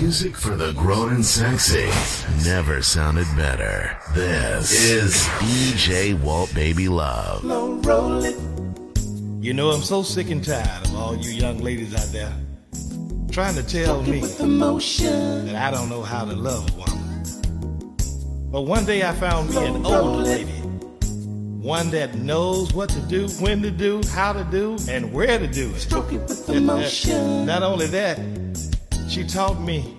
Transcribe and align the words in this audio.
Music 0.00 0.36
for 0.36 0.54
the 0.54 0.72
grown 0.74 1.12
and 1.12 1.24
sexy. 1.26 1.90
Never 2.48 2.82
sounded 2.82 3.26
better. 3.36 3.98
This 4.14 4.72
is 4.72 5.14
DJ 5.40 6.14
Walt 6.22 6.54
Baby 6.54 6.88
Love. 6.88 7.42
You 9.42 9.54
know, 9.54 9.70
I'm 9.70 9.82
so 9.82 10.04
sick 10.04 10.30
and 10.30 10.44
tired 10.44 10.86
of 10.86 10.94
all 10.94 11.16
you 11.16 11.32
young 11.32 11.58
ladies 11.58 11.96
out 11.96 12.12
there 12.12 12.32
trying 13.32 13.56
to 13.56 13.62
tell 13.64 14.00
me 14.02 14.20
that 14.20 15.54
I 15.56 15.70
don't 15.72 15.88
know 15.88 16.02
how 16.02 16.24
to 16.24 16.32
love 16.32 16.70
a 16.70 16.78
woman. 16.78 18.50
But 18.52 18.62
one 18.62 18.84
day 18.84 19.02
I 19.02 19.12
found 19.12 19.50
me 19.50 19.66
an 19.66 19.84
older 19.84 20.22
lady. 20.22 20.52
One 21.60 21.90
that 21.90 22.14
knows 22.14 22.72
what 22.72 22.88
to 22.90 23.00
do, 23.00 23.26
when 23.40 23.62
to 23.62 23.72
do, 23.72 24.00
how 24.12 24.32
to 24.32 24.44
do, 24.44 24.78
and 24.88 25.12
where 25.12 25.40
to 25.40 25.48
do 25.48 25.72
it. 25.74 25.90
Not 27.46 27.62
only 27.64 27.86
that, 27.88 28.18
she 29.08 29.24
taught 29.24 29.58
me 29.60 29.96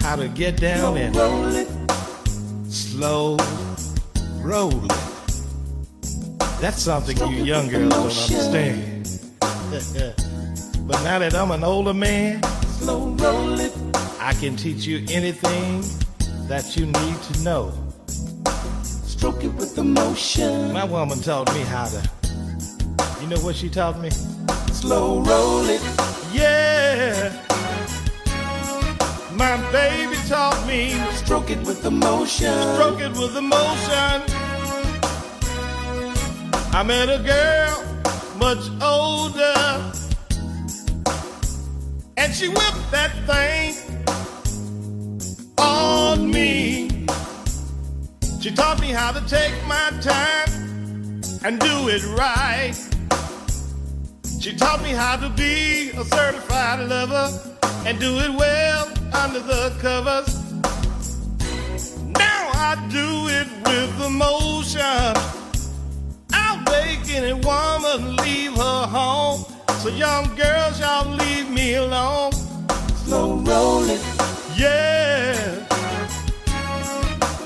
how 0.00 0.14
to 0.14 0.28
get 0.28 0.58
down 0.58 0.98
and 0.98 1.14
slow 2.70 3.38
roll 4.42 4.84
it. 4.84 4.92
That's 6.60 6.82
something 6.82 7.16
you 7.16 7.44
young 7.44 7.68
girls 7.68 7.90
don't 7.90 8.02
understand. 8.02 9.08
but 10.86 11.02
now 11.04 11.18
that 11.20 11.34
I'm 11.34 11.50
an 11.52 11.64
older 11.64 11.94
man, 11.94 12.40
I 14.20 14.34
can 14.38 14.56
teach 14.56 14.84
you 14.84 15.06
anything 15.08 15.82
that 16.48 16.76
you 16.76 16.86
need 16.86 17.22
to 17.22 17.42
know. 17.42 17.72
Stroke 18.82 19.42
it 19.42 19.54
with 19.54 19.78
emotion. 19.78 20.72
My 20.72 20.84
woman 20.84 21.20
taught 21.20 21.52
me 21.54 21.62
how 21.62 21.86
to. 21.86 22.10
You 23.22 23.28
know 23.28 23.40
what 23.40 23.56
she 23.56 23.70
taught 23.70 23.98
me? 24.00 24.10
Slow 24.70 25.22
roll 25.22 25.64
it. 25.64 25.80
Yeah. 26.32 27.47
My 29.38 29.56
baby 29.70 30.16
taught 30.26 30.66
me 30.66 30.90
Stroke 31.14 31.50
it 31.50 31.64
with 31.64 31.86
emotion. 31.86 32.52
stroke 32.74 33.00
it 33.00 33.12
with 33.12 33.36
emotion. 33.36 34.22
I 36.74 36.82
met 36.84 37.08
a 37.08 37.22
girl 37.22 37.84
much 38.36 38.64
older, 38.82 39.92
and 42.16 42.34
she 42.34 42.48
whipped 42.48 42.90
that 42.90 43.12
thing 43.28 43.76
on 45.56 46.28
me. 46.32 47.06
She 48.40 48.50
taught 48.50 48.80
me 48.80 48.88
how 48.88 49.12
to 49.12 49.20
take 49.28 49.54
my 49.68 49.90
time 50.00 50.50
and 51.44 51.60
do 51.60 51.88
it 51.88 52.02
right. 52.18 52.74
She 54.40 54.56
taught 54.56 54.82
me 54.82 54.90
how 54.90 55.14
to 55.14 55.28
be 55.28 55.90
a 55.90 56.04
certified 56.04 56.88
lover 56.88 57.57
and 57.86 57.98
do 57.98 58.18
it 58.18 58.30
well 58.34 58.86
under 59.12 59.40
the 59.40 59.72
covers. 59.80 60.28
Now 62.24 62.50
I 62.70 62.74
do 62.90 63.28
it 63.38 63.48
with 63.66 64.06
emotion. 64.06 65.14
I'll 66.32 66.60
make 66.74 67.08
any 67.10 67.34
woman 67.34 68.16
leave 68.16 68.54
her 68.56 68.86
home. 68.86 69.44
So 69.80 69.88
young 69.88 70.34
girls, 70.36 70.80
y'all 70.80 71.08
leave 71.08 71.50
me 71.50 71.74
alone. 71.74 72.32
Slow 73.04 73.36
roll 73.36 73.84
it. 73.88 74.00
Yeah. 74.56 75.64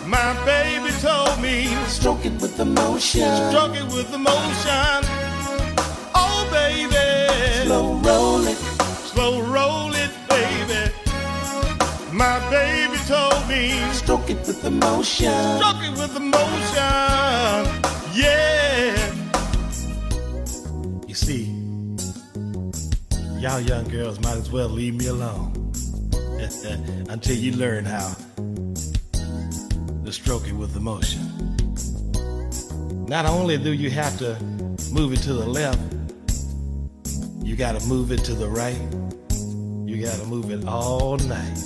My 0.07 0.33
baby 0.45 0.91
told 1.01 1.41
me 1.41 1.67
Stroke 1.87 2.25
it 2.27 2.33
with 2.43 2.59
emotion. 2.61 3.23
stroke 3.51 3.77
it 3.77 3.85
with 3.85 4.13
emotion. 4.13 4.99
Oh 6.15 6.49
baby, 6.51 7.67
Slow 7.67 7.95
roll 7.95 8.47
it. 8.47 8.57
slow 9.13 9.41
roll 9.43 9.51
it, 9.53 9.81
baby. 9.81 9.82
My 12.13 12.39
baby 12.51 12.99
told 13.07 13.49
me 13.49 13.73
Stroke 13.93 14.29
it 14.29 14.37
with 14.47 14.65
emotion. 14.65 15.33
stroke 15.57 15.83
it 15.83 15.93
with 15.93 16.15
emotion. 16.15 16.83
Yeah. 18.13 19.15
You 21.09 21.15
see, 21.15 21.45
y'all 23.41 23.61
young 23.61 23.89
girls 23.89 24.21
might 24.21 24.37
as 24.37 24.51
well 24.51 24.69
leave 24.69 24.95
me 24.95 25.07
alone 25.07 25.73
until 27.09 27.37
you 27.37 27.53
learn 27.53 27.87
how 27.87 28.15
to 30.05 30.13
stroke 30.13 30.47
it 30.47 30.53
with 30.55 30.77
emotion. 30.77 31.23
Not 33.07 33.25
only 33.25 33.57
do 33.57 33.73
you 33.73 33.89
have 33.91 34.19
to 34.19 34.39
move 34.93 35.15
it 35.15 35.21
to 35.23 35.33
the 35.33 35.47
left, 35.47 35.81
you 37.43 37.57
got 37.57 37.81
to 37.81 37.87
move 37.87 38.13
it 38.13 38.23
to 38.25 38.35
the 38.35 38.49
right. 38.49 38.77
You 39.89 40.05
got 40.05 40.19
to 40.21 40.27
move 40.27 40.51
it 40.51 40.67
all 40.67 41.17
night. 41.17 41.59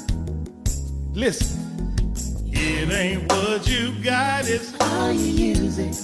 Listen. 1.17 2.13
It 2.53 2.93
ain't 2.93 3.33
what 3.33 3.67
you 3.67 3.93
got, 4.05 4.47
it's 4.47 4.77
How 4.77 5.09
you 5.09 5.55
use 5.55 5.79
it. 5.79 5.97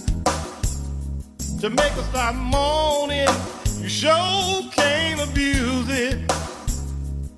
to 1.61 1.69
make 1.69 1.93
her 1.93 2.03
stop 2.05 2.35
moaning. 2.35 3.29
You 3.83 3.91
sure 3.91 4.63
can't 4.73 5.21
abuse 5.21 5.91
it. 5.91 6.19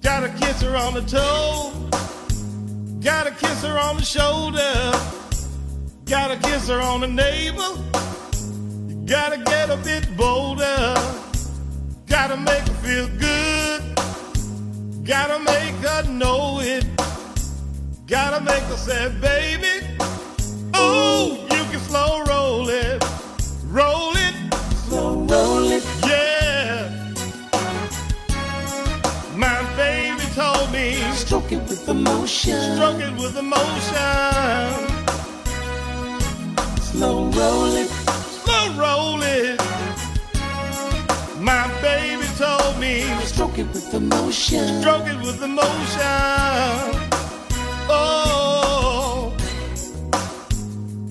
Gotta 0.03 0.29
kiss 0.39 0.63
her 0.63 0.77
on 0.77 0.95
the 0.95 1.03
toe. 1.03 1.73
Gotta 3.01 3.33
kiss 3.33 3.65
her 3.65 3.77
on 3.77 3.97
the 3.97 4.05
shoulder. 4.05 4.93
Gotta 6.05 6.37
kiss 6.49 6.69
her 6.69 6.81
on 6.81 7.01
the 7.01 7.09
navel. 7.09 7.77
You 8.89 9.05
gotta 9.05 9.39
get 9.39 9.71
a 9.71 9.79
bit 9.79 10.17
bolder. 10.17 10.95
Gotta 12.07 12.37
make 12.37 12.69
her 12.69 12.75
feel 12.85 13.09
good. 13.19 13.83
Gotta 15.05 15.41
make 15.41 15.75
her 15.83 16.05
know 16.09 16.61
it. 16.61 16.85
Gotta 18.07 18.45
make 18.45 18.63
her 18.65 18.77
say, 18.77 19.09
baby, 19.21 19.87
ooh, 20.77 21.37
you 21.55 21.65
can 21.71 21.81
slow 21.81 22.23
roll 22.25 22.69
it. 22.69 23.03
Roll 23.69 24.13
it, 24.15 24.35
Slow 24.87 25.21
roll 25.21 25.71
it. 25.71 25.83
yeah. 26.07 26.91
My 29.35 29.63
baby 29.77 30.23
told 30.35 30.71
me, 30.71 31.01
Stroke 31.15 31.51
it 31.53 31.63
with 31.69 31.89
emotion. 31.89 32.77
stroke 32.77 33.01
it 33.01 33.13
with 33.15 33.37
emotion. 33.39 33.97
Slow 36.83 37.25
roll 37.31 37.73
it. 37.75 37.89
Slow 37.89 38.73
roll 38.79 39.23
it. 39.23 39.59
My 41.41 41.67
baby 41.81 42.27
told 42.37 42.79
me, 42.79 43.05
Stroke 43.25 43.59
it 43.59 43.67
with 43.73 43.95
emotion. 43.95 44.83
stroke 44.83 45.07
it 45.07 45.19
with 45.23 45.43
emotion. 45.43 47.24
Oh, 47.97 49.33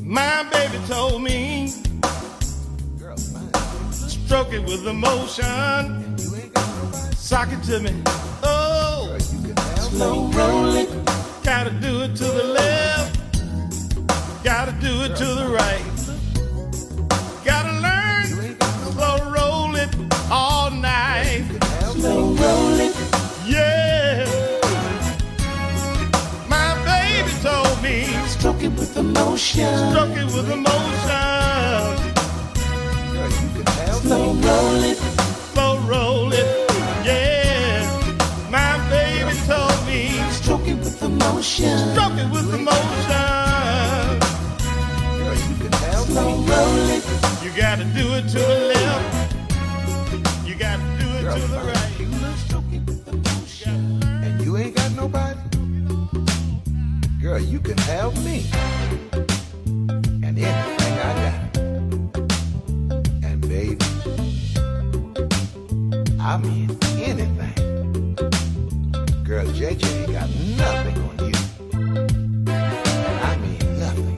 my 0.01 0.43
baby 0.51 0.77
told 0.87 1.21
me, 1.23 1.69
stroke 4.07 4.53
it 4.53 4.63
with 4.65 4.85
emotion. 4.87 6.17
Sock 7.15 7.51
it 7.51 7.63
to 7.63 7.79
me. 7.79 7.93
Oh, 8.43 9.17
Slow 9.79 10.27
roll 10.31 10.75
it. 10.75 10.89
gotta 11.43 11.71
do 11.71 12.01
it 12.01 12.15
to 12.17 12.25
the 12.25 12.43
left. 12.59 13.13
Gotta 14.43 14.73
do 14.73 15.03
it 15.03 15.15
to 15.15 15.25
the 15.25 15.47
right. 15.49 15.92
Stroke 29.15 29.37
it 29.37 29.45
with 29.45 29.45
emotion. 29.45 29.91
stroke 29.91 30.17
it 30.17 30.25
with 30.25 30.49
emotion. 30.49 31.93
Slow 34.01 34.33
roll 34.33 34.83
it. 34.83 34.97
Slow 35.53 35.77
roll 35.81 36.33
it. 36.33 36.47
Yeah. 37.05 37.85
My 38.49 38.77
baby 38.89 39.37
told 39.45 39.85
me, 39.85 40.09
Stroke 40.31 40.67
it 40.67 40.75
with 40.75 41.01
emotion. 41.03 41.77
stroke 41.93 42.17
it 42.17 42.29
with 42.31 42.53
emotion. 42.53 44.19
Slow 46.07 46.35
roll 46.49 46.89
it. 46.89 47.03
You 47.43 47.51
gotta 47.55 47.85
do 47.85 48.13
it 48.13 48.27
to 48.29 48.39
the 48.39 48.59
left. 48.73 50.47
You 50.47 50.55
gotta 50.55 50.83
do 50.99 51.07
it 51.17 51.23
to 51.33 51.47
the 51.47 51.59
right. 51.59 52.37
Stroke 52.37 52.71
it 52.71 52.81
with 52.87 53.07
emotion. 53.07 54.03
and 54.23 54.41
you 54.43 54.57
ain't 54.57 54.75
got 54.75 54.91
nobody, 54.95 55.39
girl, 57.21 57.39
you 57.39 57.59
can 57.59 57.77
have 57.79 58.13
me 58.25 58.45
I 66.25 66.37
mean 66.37 66.69
anything. 66.99 68.15
Girl, 69.25 69.45
JJ 69.47 69.83
ain't 69.93 70.11
got 70.13 70.29
nothing 70.57 70.97
on 71.03 71.19
you. 71.27 71.35
I 73.21 73.35
mean 73.43 73.63
nothing. 73.77 74.17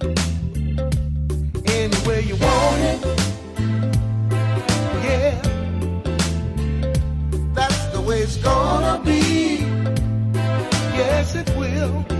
Anywhere 1.65 2.19
you 2.19 2.35
want 2.35 2.81
it, 2.91 2.99
yeah. 5.03 5.41
That's 7.55 7.85
the 7.87 8.01
way 8.01 8.19
it's 8.19 8.37
gonna 8.37 9.01
be. 9.03 9.65
Yes, 10.93 11.33
it 11.33 11.49
will. 11.57 12.14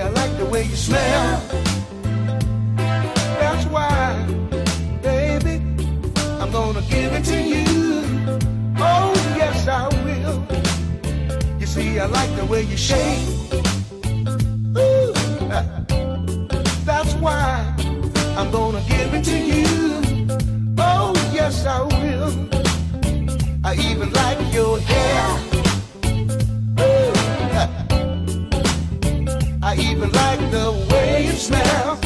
I 0.00 0.08
like 0.08 0.36
the 0.38 0.46
way 0.46 0.62
you 0.62 0.76
smell. 0.76 1.40
That's 2.76 3.66
why, 3.66 4.16
baby, 5.02 5.62
I'm 6.40 6.50
gonna 6.50 6.82
give 6.82 7.12
it 7.12 7.24
to 7.24 7.42
you. 7.42 8.38
Oh, 8.78 9.12
yes, 9.36 9.68
I 9.68 9.88
will. 10.04 10.44
You 11.60 11.66
see, 11.66 11.98
I 11.98 12.06
like 12.06 12.34
the 12.36 12.46
way 12.46 12.62
you 12.62 12.76
shake. 12.76 13.28
Ooh, 14.78 15.12
that's 16.84 17.14
why 17.14 17.74
I'm 18.38 18.50
gonna 18.50 18.82
give 18.88 19.12
it 19.14 19.24
to 19.24 19.38
you. 19.38 20.26
Oh, 20.78 21.12
yes, 21.32 21.66
I 21.66 21.82
will. 21.82 22.32
I 23.64 23.74
even 23.74 24.10
like 24.12 24.54
your 24.54 24.80
hair. 24.80 25.51
Way 31.50 32.01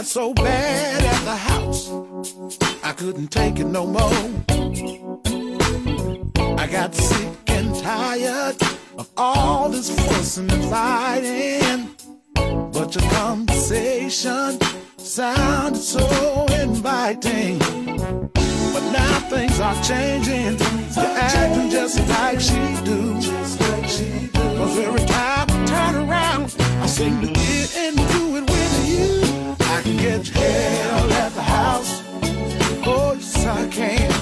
Got 0.00 0.06
so 0.06 0.32
bad 0.32 1.04
at 1.04 1.24
the 1.26 1.36
house, 1.36 1.90
I 2.82 2.92
couldn't 2.92 3.28
take 3.28 3.58
it 3.58 3.66
no 3.66 3.86
more. 3.86 4.10
I 6.58 6.66
got 6.66 6.94
sick 6.94 7.28
and 7.48 7.74
tired 7.76 8.56
of 8.96 9.10
all 9.18 9.68
this 9.68 9.90
fussing 9.90 10.50
and 10.50 10.64
fighting. 10.70 11.90
But 12.72 12.94
your 12.94 13.10
conversation 13.10 14.58
sounded 14.96 15.82
so 15.82 16.46
inviting. 16.46 17.58
But 18.32 18.84
now 18.92 19.20
things 19.28 19.60
are 19.60 19.82
changing. 19.82 20.56
You're 20.96 21.18
acting 21.28 21.68
just 21.68 21.98
like 22.08 22.40
she 22.40 22.54
do. 22.84 23.16
Cause 24.56 24.78
every 24.78 25.04
time 25.04 25.46
I 25.50 25.64
turn 25.66 25.94
around, 26.08 26.56
I 26.58 26.86
seem 26.86 27.20
to 27.20 27.26
get 27.26 27.76
into. 27.76 28.29
Can 29.82 29.96
get 29.96 30.28
hell 30.28 31.12
at 31.12 31.32
the 31.32 31.40
house. 31.40 32.02
Oh, 32.86 33.14
yes, 33.14 33.46
I 33.46 33.66
can. 33.68 34.12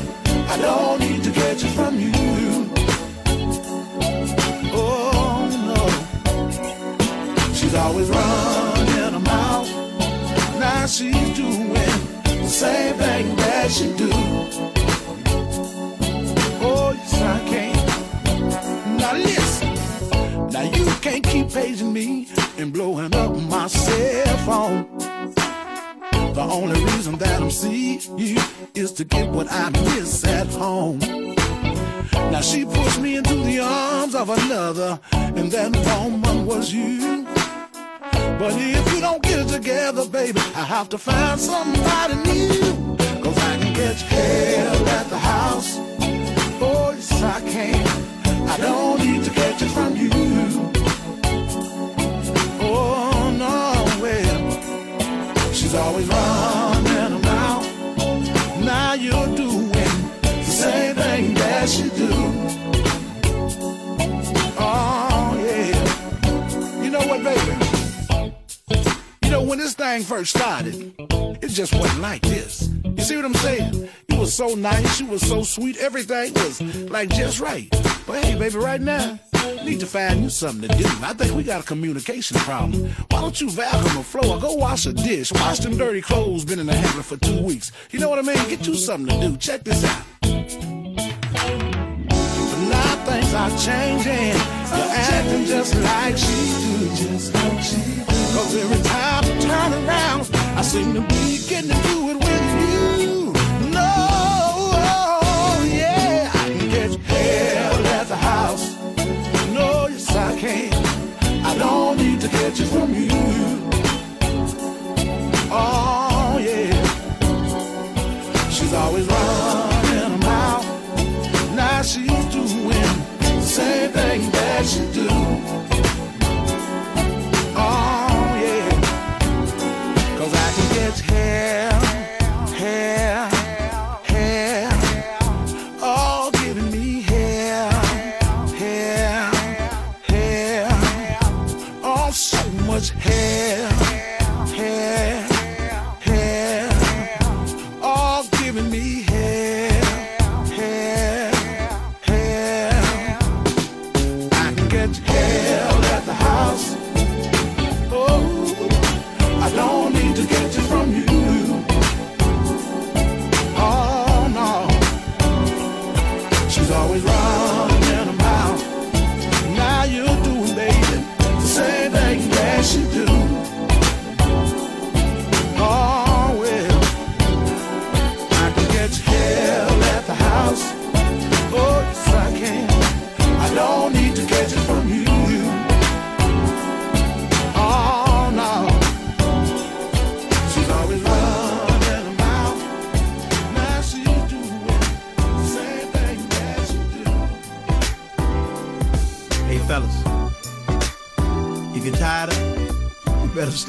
I 0.48 0.56
don't 0.56 1.00
need 1.00 1.24
to 1.24 1.30
get 1.32 1.60
you 1.60 1.68
from 1.70 1.98
you. 1.98 2.12
Oh, 4.72 5.48
no. 5.66 7.52
She's 7.54 7.74
always 7.74 8.08
running 8.08 9.12
her 9.14 9.18
mouth. 9.18 9.68
Now 10.60 10.86
she's 10.86 11.36
doing 11.36 11.74
the 11.74 12.48
same 12.48 12.94
thing 12.94 13.34
that 13.36 13.70
she 13.72 13.92
do. 13.96 14.10
Oh, 16.62 16.92
yes, 16.96 17.14
I 17.20 17.38
can. 17.50 18.96
Now 18.96 19.14
listen. 19.14 19.74
Now 20.50 20.62
you 20.62 20.84
can't 21.00 21.24
keep 21.24 21.50
paging 21.50 21.92
me 21.92 22.28
and 22.58 22.72
blowing 22.72 23.12
up 23.12 23.34
my 23.36 23.66
cell 23.66 24.36
phone. 24.46 25.07
The 26.38 26.44
only 26.44 26.84
reason 26.84 27.18
that 27.18 27.42
I'm 27.42 27.50
seeing 27.50 28.16
you 28.16 28.40
is 28.72 28.92
to 28.92 29.04
get 29.04 29.28
what 29.28 29.48
I 29.50 29.70
miss 29.70 30.24
at 30.24 30.46
home. 30.46 31.00
Now 31.00 32.40
she 32.40 32.64
pushed 32.64 33.00
me 33.00 33.16
into 33.16 33.34
the 33.34 33.58
arms 33.58 34.14
of 34.14 34.30
another, 34.30 35.00
and 35.10 35.50
that 35.50 35.74
woman 35.98 36.46
was 36.46 36.72
you. 36.72 37.24
But 38.38 38.52
if 38.54 38.94
you 38.94 39.00
don't 39.00 39.20
get 39.20 39.40
it 39.40 39.48
together, 39.48 40.06
baby, 40.06 40.38
I 40.54 40.62
have 40.62 40.88
to 40.90 40.98
find 40.98 41.40
somebody 41.40 42.14
new. 42.14 42.96
Cause 43.20 43.36
I 43.36 43.58
can 43.58 43.74
catch 43.74 44.02
hell 44.02 44.88
at 44.90 45.10
the 45.10 45.18
house. 45.18 45.76
Oh, 46.60 46.92
yes, 46.94 47.20
I 47.20 47.40
can. 47.50 48.48
I 48.48 48.56
don't 48.58 49.00
need 49.00 49.24
to 49.24 49.30
catch 49.30 49.60
it 49.60 49.70
from 49.70 49.96
you. 49.96 50.77
She's 55.68 55.74
always 55.74 56.08
running 56.08 56.37
when 69.48 69.58
this 69.58 69.72
thing 69.72 70.02
first 70.02 70.36
started, 70.36 70.94
it 71.42 71.48
just 71.48 71.74
wasn't 71.74 72.00
like 72.02 72.20
this. 72.22 72.68
You 72.84 73.02
see 73.02 73.16
what 73.16 73.24
I'm 73.24 73.34
saying? 73.34 73.88
You 74.08 74.18
was 74.18 74.34
so 74.34 74.48
nice, 74.54 75.00
you 75.00 75.06
was 75.06 75.26
so 75.26 75.42
sweet, 75.42 75.78
everything 75.78 76.34
was 76.34 76.60
like 76.90 77.08
just 77.08 77.40
right. 77.40 77.66
But 78.06 78.24
hey, 78.24 78.38
baby, 78.38 78.58
right 78.58 78.80
now, 78.80 79.18
need 79.64 79.80
to 79.80 79.86
find 79.86 80.22
you 80.22 80.28
something 80.28 80.68
to 80.68 80.76
do. 80.76 80.84
I 81.02 81.14
think 81.14 81.34
we 81.34 81.44
got 81.44 81.62
a 81.62 81.64
communication 81.64 82.36
problem. 82.40 82.90
Why 83.10 83.22
don't 83.22 83.40
you 83.40 83.48
vacuum 83.48 83.96
the 83.96 84.02
floor 84.02 84.36
or 84.36 84.40
go 84.40 84.52
wash 84.54 84.84
a 84.84 84.92
dish? 84.92 85.32
Wash 85.32 85.60
them 85.60 85.78
dirty 85.78 86.02
clothes, 86.02 86.44
been 86.44 86.58
in 86.58 86.66
the 86.66 86.74
hamper 86.74 87.02
for 87.02 87.16
two 87.16 87.42
weeks. 87.42 87.72
You 87.90 88.00
know 88.00 88.10
what 88.10 88.18
I 88.18 88.22
mean? 88.22 88.36
Get 88.50 88.66
you 88.66 88.74
something 88.74 89.18
to 89.18 89.28
do. 89.28 89.36
Check 89.38 89.64
this 89.64 89.82
out. 89.82 90.02
But 90.20 90.38
now 92.68 93.04
things 93.06 93.32
are 93.32 93.50
changing. 93.58 94.36
You're 94.76 94.92
acting 94.92 95.46
just 95.46 95.74
like 95.76 96.18
she 96.18 96.26
do. 96.26 96.88
Just 96.94 97.32
like 97.34 97.62
she 97.62 97.76
do. 97.76 98.17
Cause 98.34 98.54
every 98.56 98.82
time 98.82 99.24
I 99.24 99.38
turn 99.40 99.72
around, 99.84 100.30
I 100.56 100.62
seem 100.62 100.94
to 100.94 101.00
be 101.00 101.38
getting 101.48 101.70
to 101.70 101.82
do 101.88 102.10
it 102.10 102.18
with 102.26 102.46
you. 102.62 103.32
No, 103.70 103.94
oh, 104.74 105.70
yeah, 105.72 106.30
I 106.34 106.50
can 106.50 106.70
catch 106.70 106.96
hell 107.06 107.86
at 107.86 108.08
the 108.08 108.16
house. 108.16 108.76
No, 109.54 109.86
yes, 109.88 110.14
I 110.14 110.38
can. 110.38 110.72
I 111.44 111.56
don't 111.56 111.96
need 111.96 112.20
to 112.20 112.28
catch 112.28 112.60
it 112.60 112.66
from 112.66 112.94
you. 112.94 113.37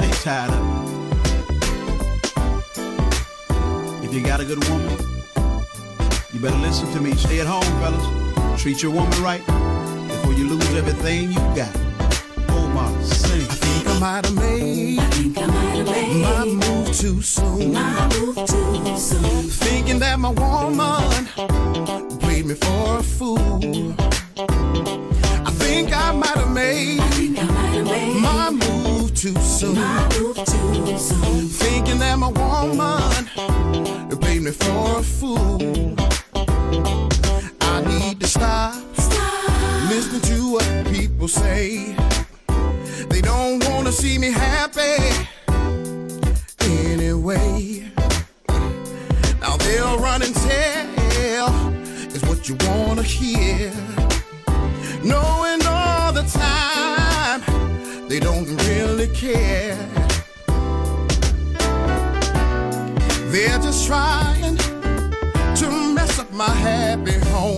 You 0.09 0.15
better 0.15 0.21
stay 0.21 0.23
tied 0.23 0.49
up. 0.49 0.63
If 4.03 4.13
you 4.13 4.21
got 4.25 4.39
a 4.39 4.45
good 4.45 4.63
woman, 4.69 4.97
you 6.33 6.39
better 6.39 6.57
listen 6.57 6.91
to 6.93 7.01
me. 7.01 7.13
Stay 7.13 7.39
at 7.39 7.47
home, 7.47 7.63
fellas. 7.79 8.61
Treat 8.61 8.81
your 8.81 8.91
woman 8.91 9.21
right 9.23 9.45
before 10.07 10.33
you 10.33 10.47
lose 10.49 10.73
everything 10.75 11.31
you 11.31 11.39
got. 11.55 11.71
Oh, 12.49 12.65
Omar, 12.65 12.89
sing. 13.03 13.41
I 13.41 13.53
think 13.55 13.87
I 13.87 13.99
might 13.99 14.25
have 14.25 14.35
made 14.35 14.97
my 16.21 16.45
move 16.45 16.87
too 16.97 17.21
soon. 17.21 17.75
Thinking 19.49 19.99
that 19.99 20.19
my 20.19 20.29
woman 20.29 21.27
played 22.19 22.45
me 22.45 22.55
for 22.55 22.97
a 22.99 23.03
fool. 23.03 23.95
I 25.45 25.51
think 25.51 25.93
I 25.93 26.11
might 26.11 26.37
have 26.37 26.51
made 26.51 26.99
my 28.21 28.49
move 28.51 28.78
too 29.19 29.35
soon. 29.41 29.75
Thinking 29.75 30.23
that 31.99 32.17
my 32.17 32.29
woman 32.29 33.27
played 34.17 34.43
me 34.43 34.51
for 34.51 34.99
a 34.99 35.03
fool. 35.03 35.59
I 37.59 37.83
need 37.85 38.21
to 38.21 38.27
stop 38.27 38.75
listening 39.89 40.21
to 40.21 40.53
what 40.53 40.87
people 40.93 41.27
say. 41.27 41.93
They 43.09 43.19
don't 43.19 43.61
want 43.67 43.87
to 43.87 43.91
see 43.91 44.17
me 44.17 44.31
happy 44.31 45.27
anyway. 46.61 47.91
Now 49.41 49.57
they'll 49.57 49.99
run 49.99 50.21
and 50.21 50.33
tell 50.33 51.49
is 52.15 52.23
what 52.23 52.47
you 52.47 52.55
want 52.69 52.99
to 52.99 53.05
hear. 53.05 53.73
Knowing 55.03 55.61
all 55.67 56.13
the 56.13 56.23
time 56.23 56.68
they 58.09 58.19
don't 58.19 58.47
really 58.65 59.07
care. 59.09 59.77
They're 63.31 63.59
just 63.59 63.85
trying 63.85 64.57
to 64.57 65.93
mess 65.93 66.17
up 66.17 66.31
my 66.33 66.49
happy 66.49 67.19
home. 67.29 67.57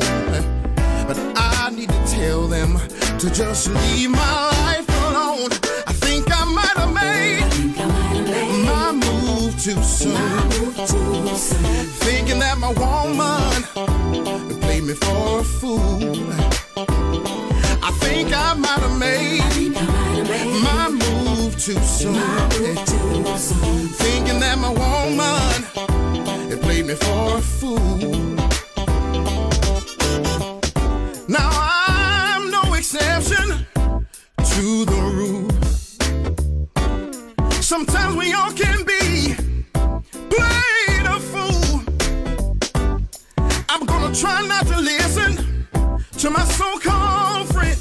But 1.07 1.17
I 1.37 1.69
need 1.73 1.87
to 1.87 2.03
tell 2.05 2.47
them 2.47 2.77
to 3.19 3.29
just 3.29 3.69
leave 3.69 4.09
my 4.09 4.49
life 4.65 4.89
alone. 5.07 5.51
I 5.87 5.93
think 5.93 6.27
I 6.29 6.43
might 6.43 6.77
have 6.81 6.93
made 6.93 7.47
my 8.65 8.91
move 8.91 9.53
too 9.53 9.81
soon. 9.81 10.17
Thinking 12.03 12.39
that 12.39 12.57
my 12.57 12.73
woman 12.73 13.63
played 14.59 14.83
me 14.83 14.95
for 14.95 15.39
a 15.39 15.43
fool. 15.43 16.15
I 17.83 17.91
think 18.01 18.33
I 18.33 18.53
might 18.53 18.81
have 18.81 18.99
made 18.99 20.00
my 20.45 20.89
move 20.89 21.53
too 21.59 21.79
soon. 21.79 22.15
Thinking 24.03 24.39
that 24.39 24.57
my 24.57 24.69
woman 24.69 25.63
played 26.61 26.85
me 26.85 26.95
for 26.95 27.37
a 27.37 27.41
fool. 27.41 28.35
Now 31.27 31.49
I'm 31.51 32.49
no 32.49 32.73
exception 32.73 33.65
to 34.53 34.85
the 34.85 35.01
rule. 35.19 35.51
Sometimes 37.61 38.15
we 38.15 38.33
all 38.33 38.51
can 38.51 38.83
be 38.85 39.35
played 40.35 41.05
a 41.15 41.19
fool. 41.31 41.81
I'm 43.69 43.85
gonna 43.85 44.13
try 44.13 44.45
not 44.47 44.65
to 44.67 44.77
listen 44.79 45.31
to 46.21 46.29
my 46.29 46.45
so-called 46.45 47.47
friends. 47.53 47.80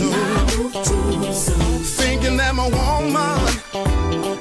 soon. 0.00 0.12
Thinking 1.84 2.36
that 2.38 2.54
my 2.54 2.68
woman, 2.68 3.38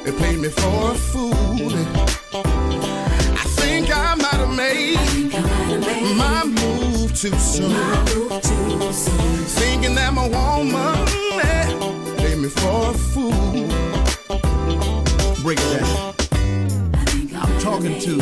it 0.08 0.16
played 0.18 0.40
me 0.40 0.50
for 0.50 0.92
a 0.92 0.96
fool. 0.96 1.72
I 3.44 3.46
think 3.60 3.90
I 3.94 4.16
might 4.16 4.40
have 4.44 4.56
made 4.56 4.98
my 6.16 6.46
move 6.46 7.10
too 7.14 7.36
soon. 7.38 7.76
Thinking 9.60 9.96
that 9.96 10.14
my 10.14 10.28
woman, 10.30 10.96
paid 12.18 12.38
me 12.38 12.50
for 12.50 12.92
a 12.92 12.94
fool. 12.94 13.68
Break 15.44 15.60
it 15.62 15.80
down. 15.80 16.14
I'm 17.42 17.60
talking 17.60 18.00
to 18.06 18.14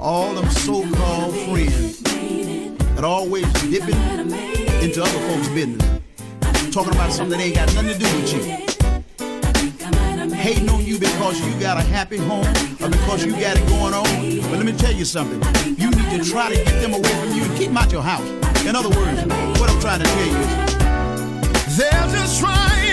all 0.00 0.32
them 0.34 0.48
so-called 0.50 1.34
friends 1.46 2.00
that 2.94 3.04
always 3.04 3.46
dipping 3.70 4.00
into 4.82 5.02
other 5.02 5.20
folks' 5.28 5.48
business 5.48 5.97
talking 6.84 6.94
about 6.94 7.10
something 7.10 7.36
that 7.36 7.44
ain't 7.44 7.56
got 7.56 7.74
nothing 7.74 7.90
to 7.90 7.98
do 7.98 8.06
with 8.14 8.32
you. 8.34 8.42
Hating 10.32 10.68
on 10.68 10.84
you 10.84 10.96
because 10.96 11.44
you 11.44 11.58
got 11.58 11.76
a 11.76 11.80
happy 11.80 12.18
home 12.18 12.46
or 12.80 12.88
because 12.88 13.24
you 13.24 13.32
got 13.32 13.56
it 13.56 13.66
going 13.66 13.92
on. 13.92 14.04
But 14.48 14.58
let 14.58 14.64
me 14.64 14.70
tell 14.70 14.92
you 14.92 15.04
something. 15.04 15.42
You 15.76 15.90
need 15.90 16.22
to 16.22 16.30
try 16.30 16.50
to 16.50 16.54
get 16.54 16.80
them 16.80 16.94
away 16.94 17.12
from 17.20 17.34
you 17.34 17.42
and 17.42 17.58
keep 17.58 17.66
them 17.68 17.78
out 17.78 17.90
your 17.90 18.02
house. 18.02 18.28
In 18.64 18.76
other 18.76 18.90
words, 18.90 19.20
what 19.58 19.68
I'm 19.68 19.80
trying 19.80 19.98
to 19.98 20.06
tell 20.06 20.26
you 20.26 20.38
is 21.66 21.76
they're 21.78 22.08
just 22.12 22.38
trying. 22.38 22.87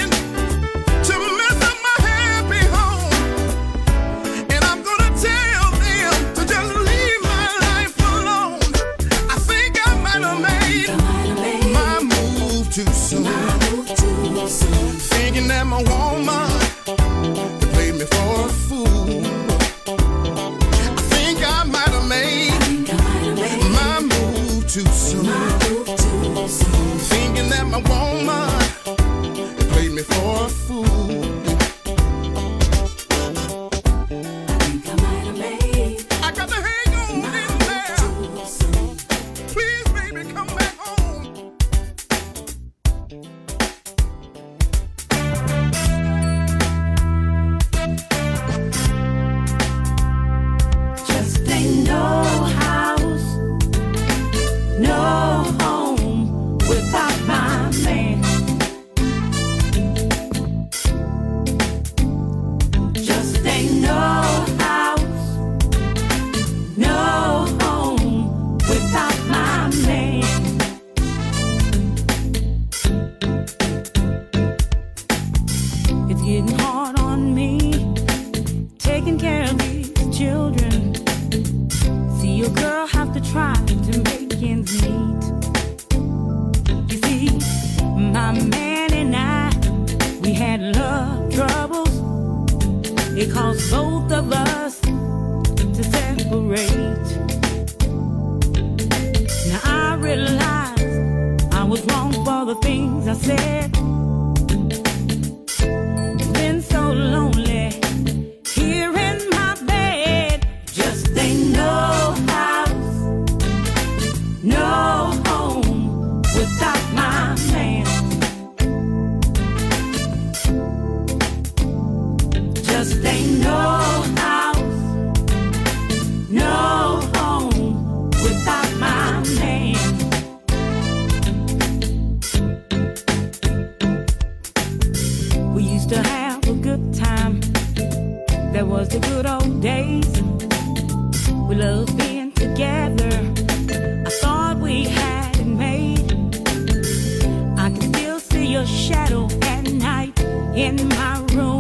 in 150.66 150.90
my 150.90 151.20
room. 151.34 151.55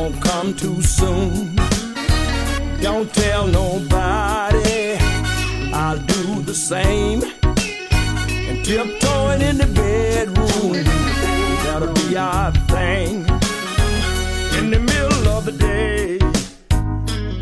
I 0.00 0.04
won't 0.04 0.22
come 0.22 0.54
too 0.54 0.80
soon. 0.80 1.54
Don't 2.80 3.12
tell 3.12 3.46
nobody. 3.46 4.96
I'll 5.74 5.98
do 5.98 6.40
the 6.40 6.54
same. 6.54 7.22
And 8.48 8.64
tiptoeing 8.64 9.42
in 9.42 9.58
the 9.58 9.66
bedroom. 9.74 10.84
That'll 11.64 11.92
be 11.92 12.16
our 12.16 12.50
thing. 12.72 13.26
In 14.58 14.70
the 14.70 14.80
middle 14.80 15.28
of 15.28 15.44
the 15.44 15.52
day. 15.52 16.16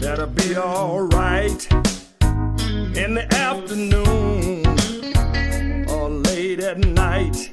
That'll 0.01 0.27
be 0.27 0.57
alright. 0.57 1.65
In 3.03 3.15
the 3.15 3.27
afternoon. 3.35 4.67
Or 5.89 6.11
late 6.11 6.59
at 6.59 6.79
night. 6.79 7.53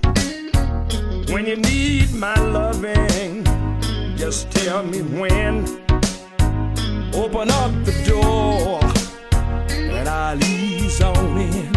When 1.30 1.46
you 1.46 1.58
need 1.58 2.12
my 2.16 2.34
loving, 2.40 3.45
just 4.18 4.50
tell 4.52 4.84
me 4.84 5.02
when. 5.02 5.66
Open 7.14 7.50
up 7.50 7.72
the 7.86 7.94
door 8.08 8.80
and 9.70 10.08
I'll 10.08 10.44
ease 10.44 11.02
on 11.02 11.38
in. 11.38 11.74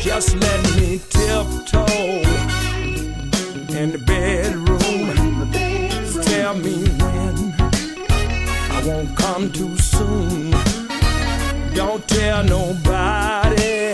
Just 0.00 0.36
let 0.36 0.62
me 0.76 1.00
tiptoe 1.10 1.86
in 3.76 3.92
the 3.92 4.02
bedroom. 4.06 5.50
Tell 6.24 6.54
me 6.54 6.84
when. 7.02 7.54
I 8.70 8.82
won't 8.86 9.16
come 9.16 9.50
too 9.52 9.76
soon. 9.76 10.50
Don't 11.74 12.06
tell 12.08 12.44
nobody. 12.44 13.92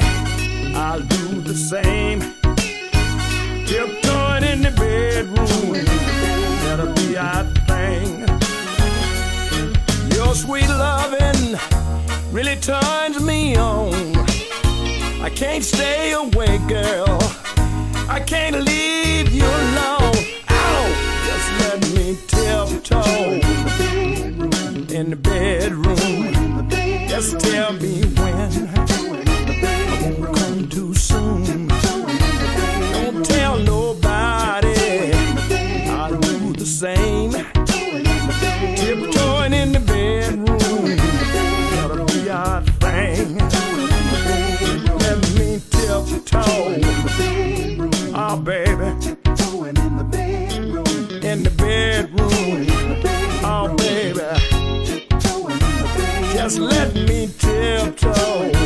I'll 0.75 1.01
do 1.01 1.41
the 1.43 1.55
same 1.55 2.21
tiptoeing 3.67 4.45
in 4.45 4.63
the 4.63 4.71
bedroom. 4.77 5.88
That'll 6.79 6.95
be 6.95 7.17
our 7.17 7.43
thing. 7.67 8.21
Your 10.15 10.33
sweet 10.33 10.69
loving 10.69 11.59
really 12.31 12.55
turns 12.55 13.21
me 13.21 13.57
on. 13.57 14.15
I 15.21 15.29
can't 15.35 15.65
stay 15.65 16.13
away, 16.13 16.59
girl. 16.69 17.19
I 18.09 18.23
can't 18.25 18.65
leave 18.65 19.33
you 19.33 19.45
alone. 19.45 20.15
Ow! 20.51 20.87
Just 21.27 21.51
let 21.59 21.81
me 21.97 22.17
tiptoe 22.29 23.41
in 24.97 25.11
the 25.11 25.17
bedroom. 25.17 26.69
Just 27.09 27.41
tell 27.41 27.73
me 27.73 28.03
when. 28.05 28.78
Same. 36.79 37.33
Tiptoeing 38.77 39.53
in 39.53 39.73
the 39.73 39.81
bedroom. 39.85 40.47
Gotta 41.75 42.05
be 42.05 42.31
our 42.31 42.63
thing. 42.79 43.39
Let 45.01 45.19
me 45.35 45.61
tiptoe. 45.71 46.23
Oh, 46.35 48.15
ah, 48.15 48.37
baby. 48.37 48.87
In 51.27 51.43
the 51.43 51.51
bedroom. 51.57 52.67
Oh, 53.43 53.75
baby. 53.77 54.21
Just 56.33 56.59
let 56.61 56.95
me 56.95 57.27
tiptoe. 57.39 58.58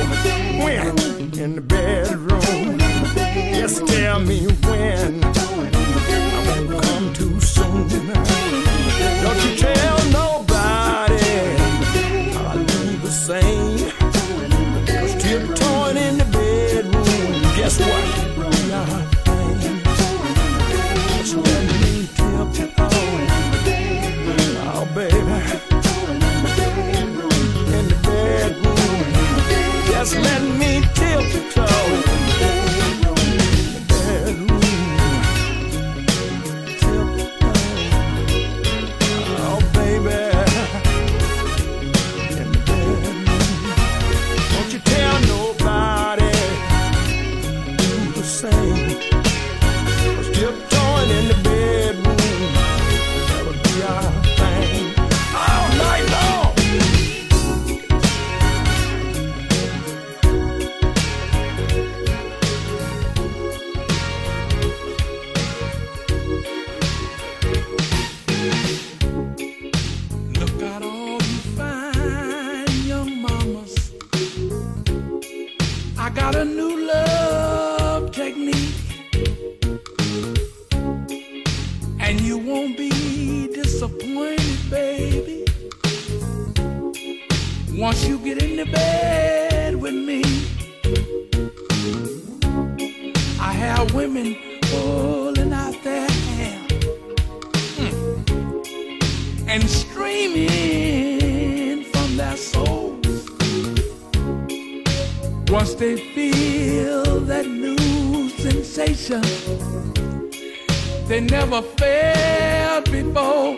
Felt 111.93 112.85
before. 112.91 113.57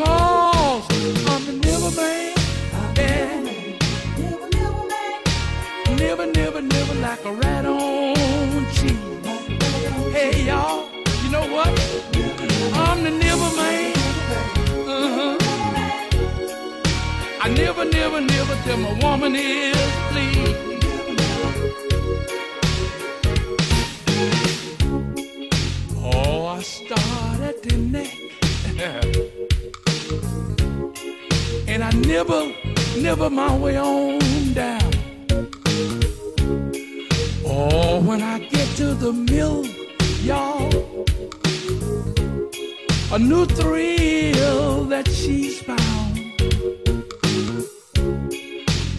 Cause 0.00 0.86
I'm 1.30 1.42
the 1.48 1.54
never 1.66 1.90
man. 2.00 2.34
Never, 6.04 6.26
never, 6.26 6.62
never 6.62 6.94
like 7.06 7.24
a 7.24 7.32
rat 7.32 7.64
on 7.66 8.66
cheese. 8.76 8.98
Hey 10.16 10.44
y'all, 10.48 10.88
you 11.22 11.30
know 11.34 11.46
what? 11.54 11.72
I'm 12.84 12.98
the 13.06 13.12
never 13.24 13.50
man. 13.60 13.92
Uh-huh. 14.94 15.36
I 17.44 17.48
never, 17.62 17.84
never, 17.84 18.20
never 18.20 18.54
tell 18.64 18.78
my 18.78 18.92
woman 19.02 19.34
is 19.36 19.76
please. 20.10 20.67
I 26.58 26.62
start 26.62 27.40
at 27.40 27.62
the 27.62 27.76
neck, 27.76 28.12
and 31.68 31.84
I 31.84 31.90
nibble, 31.92 32.52
nibble 32.96 33.30
my 33.30 33.56
way 33.56 33.78
on 33.78 34.18
down. 34.54 34.90
Oh, 37.46 38.00
when 38.00 38.22
I 38.22 38.40
get 38.40 38.66
to 38.78 38.94
the 38.94 39.12
mill, 39.12 39.66
y'all, 40.20 40.68
a 43.12 43.18
new 43.20 43.46
thrill 43.46 44.82
that 44.86 45.06
she's 45.06 45.62
found. 45.62 45.78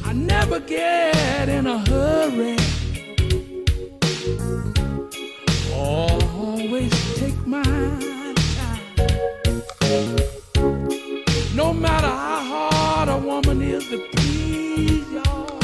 I 0.06 0.14
never 0.14 0.62
get 0.62 1.50
in 1.50 1.68
a 1.68 1.80
hurry. 1.80 2.56
Oh, 5.74 6.20
always 6.38 7.19
no 7.52 7.64
matter 11.74 12.08
how 12.08 12.44
hard 12.54 13.10
a 13.10 13.18
woman 13.18 13.64
is 13.64 13.90
to 13.90 13.98
please, 14.12 15.12
y'all. 15.12 15.58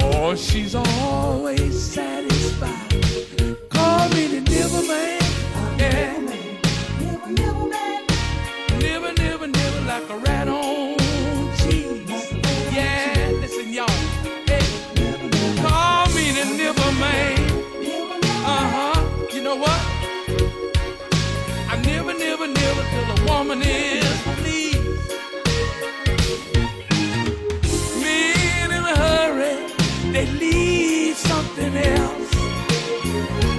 Oh, 0.00 0.34
she's 0.34 0.74
always 0.74 1.78
satisfied. 1.82 3.04
Call 3.68 4.08
me 4.08 4.28
the 4.28 4.40
nibble 4.48 4.84
man. 4.88 5.20
Nibble 8.80 9.12
like 9.86 10.08
a 10.08 10.16
rat 10.16 10.48
on 10.48 10.63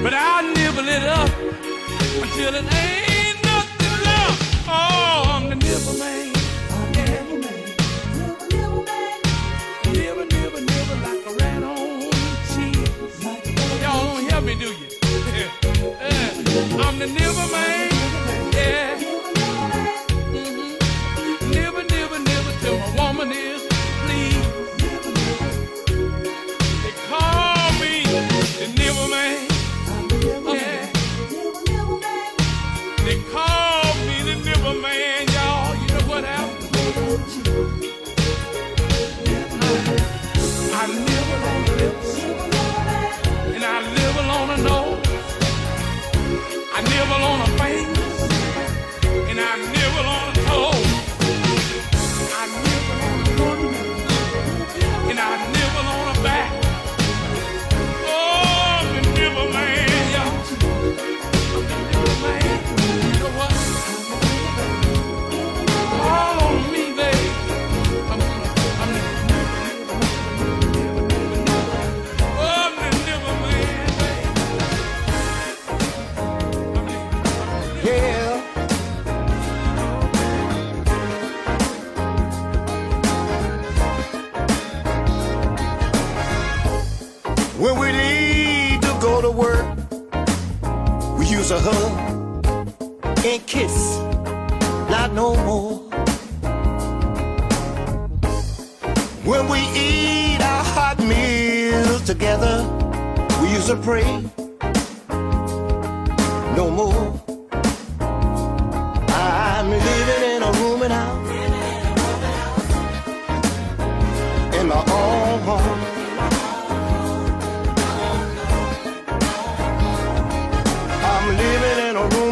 But 0.06 0.13
I'll 0.13 0.44
nibble 0.54 0.88
it 0.88 1.02
up 1.02 1.32
until 2.22 2.54
it 2.54 2.72
ain't 2.76 3.14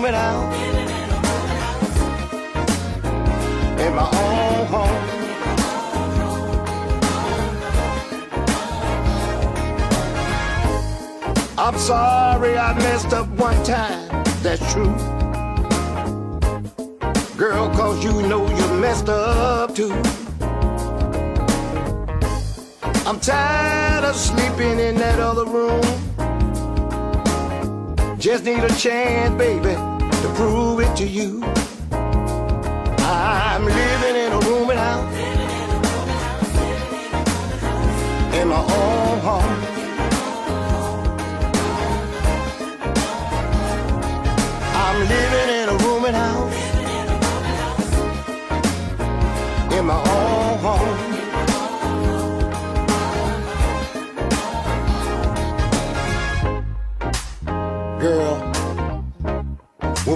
in 0.06 0.12
my 3.96 4.10
own 4.14 4.66
home. 4.68 5.04
I'm 11.58 11.78
sorry 11.78 12.58
I 12.58 12.74
messed 12.74 13.14
up 13.14 13.30
one 13.30 13.64
time, 13.64 14.24
that's 14.42 14.74
true. 14.74 14.94
Girl, 17.38 17.70
cause 17.70 18.04
you 18.04 18.24
know 18.24 18.46
you 18.50 18.68
messed 18.82 19.08
up 19.08 19.74
too. 19.74 19.94
I'm 23.06 23.22
tired 23.22 24.04
of 24.04 24.16
sleeping 24.18 24.80
in 24.80 24.96
that 24.96 25.20
other 25.20 25.46
room. 25.46 25.82
Just 28.18 28.46
need 28.46 28.64
a 28.64 28.74
chance, 28.76 29.36
baby, 29.38 29.76
prove 30.36 30.80
it 30.80 30.96
to 30.98 31.08
you. 31.08 31.63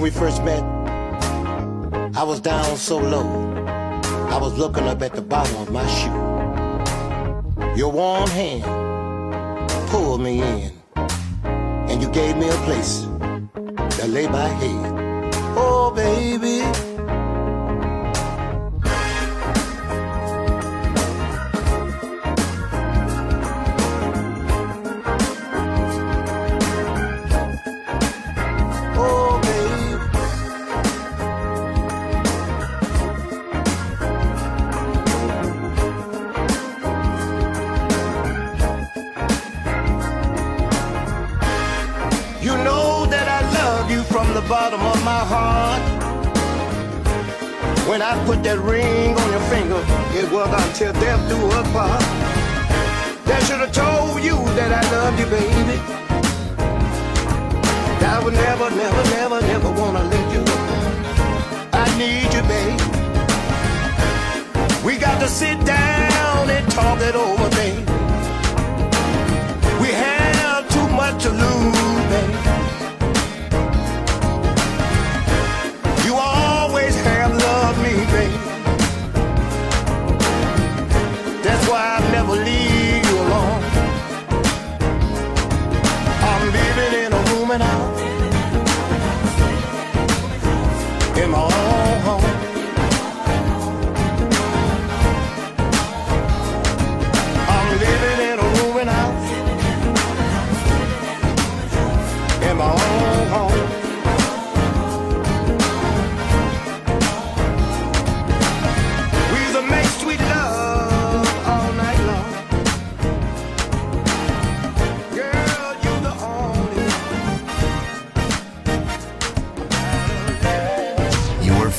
We 0.08 0.14
first 0.14 0.42
met, 0.42 0.62
I 2.16 2.22
was 2.22 2.40
down 2.40 2.78
so 2.78 2.96
low. 2.96 3.28
I 4.30 4.38
was 4.38 4.56
looking 4.56 4.84
up 4.84 5.02
at 5.02 5.12
the 5.12 5.20
bottom 5.20 5.56
of 5.56 5.70
my 5.70 5.86
shoe. 5.86 7.76
Your 7.76 7.92
warm 7.92 8.30
hand 8.30 8.64
pulled 9.90 10.22
me 10.22 10.40
in, 10.40 10.72
and 11.90 12.00
you 12.00 12.08
gave 12.08 12.38
me 12.38 12.48
a 12.48 12.58
place 12.64 13.02
to 13.98 14.06
lay 14.08 14.26
my 14.28 14.48
head. 14.48 15.34
Oh, 15.58 15.92
baby. 15.94 16.62
It 50.20 50.28
was 50.32 50.48
until 50.48 50.92
death 50.94 51.28
do 51.28 51.36
us 51.58 51.72
part. 51.72 52.00
That 53.26 53.40
should 53.46 53.60
have 53.60 53.70
told 53.70 54.20
you 54.20 54.34
that 54.58 54.72
I 54.72 54.82
loved 54.90 55.18
you, 55.20 55.26
baby. 55.26 55.78
I 58.04 58.20
would 58.24 58.34
never, 58.34 58.68
never, 58.68 59.02
never, 59.16 59.40
never 59.40 59.70
wanna 59.80 60.02
let 60.02 60.26
you. 60.34 60.42
I 61.72 61.86
need 62.02 62.34
you, 62.34 62.42
babe. 62.50 62.80
We 64.84 64.96
got 64.98 65.20
to 65.20 65.28
sit 65.28 65.64
down 65.64 66.50
and 66.50 66.68
talk 66.72 67.00
it 67.00 67.14
over, 67.14 67.48
babe. 67.50 67.87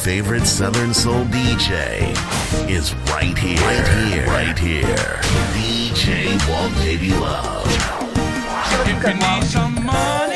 favorite 0.09 0.47
Southern 0.47 0.91
Soul 0.91 1.23
DJ 1.25 2.09
is 2.67 2.95
right 3.13 3.37
here, 3.37 3.61
right 3.61 3.87
here, 4.09 4.25
right 4.25 4.57
here. 4.57 5.21
DJ 5.53 6.33
Walt 6.49 6.73
Baby 6.77 7.11
Love. 7.11 7.69
You 8.87 8.99
can. 8.99 10.28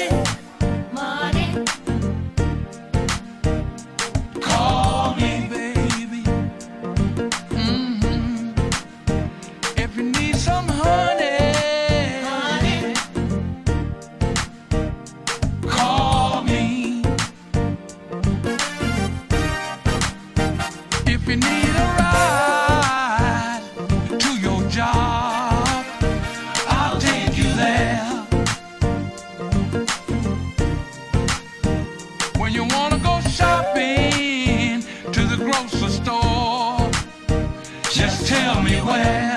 anywhere. 38.84 39.33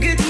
Sweet 0.00 0.27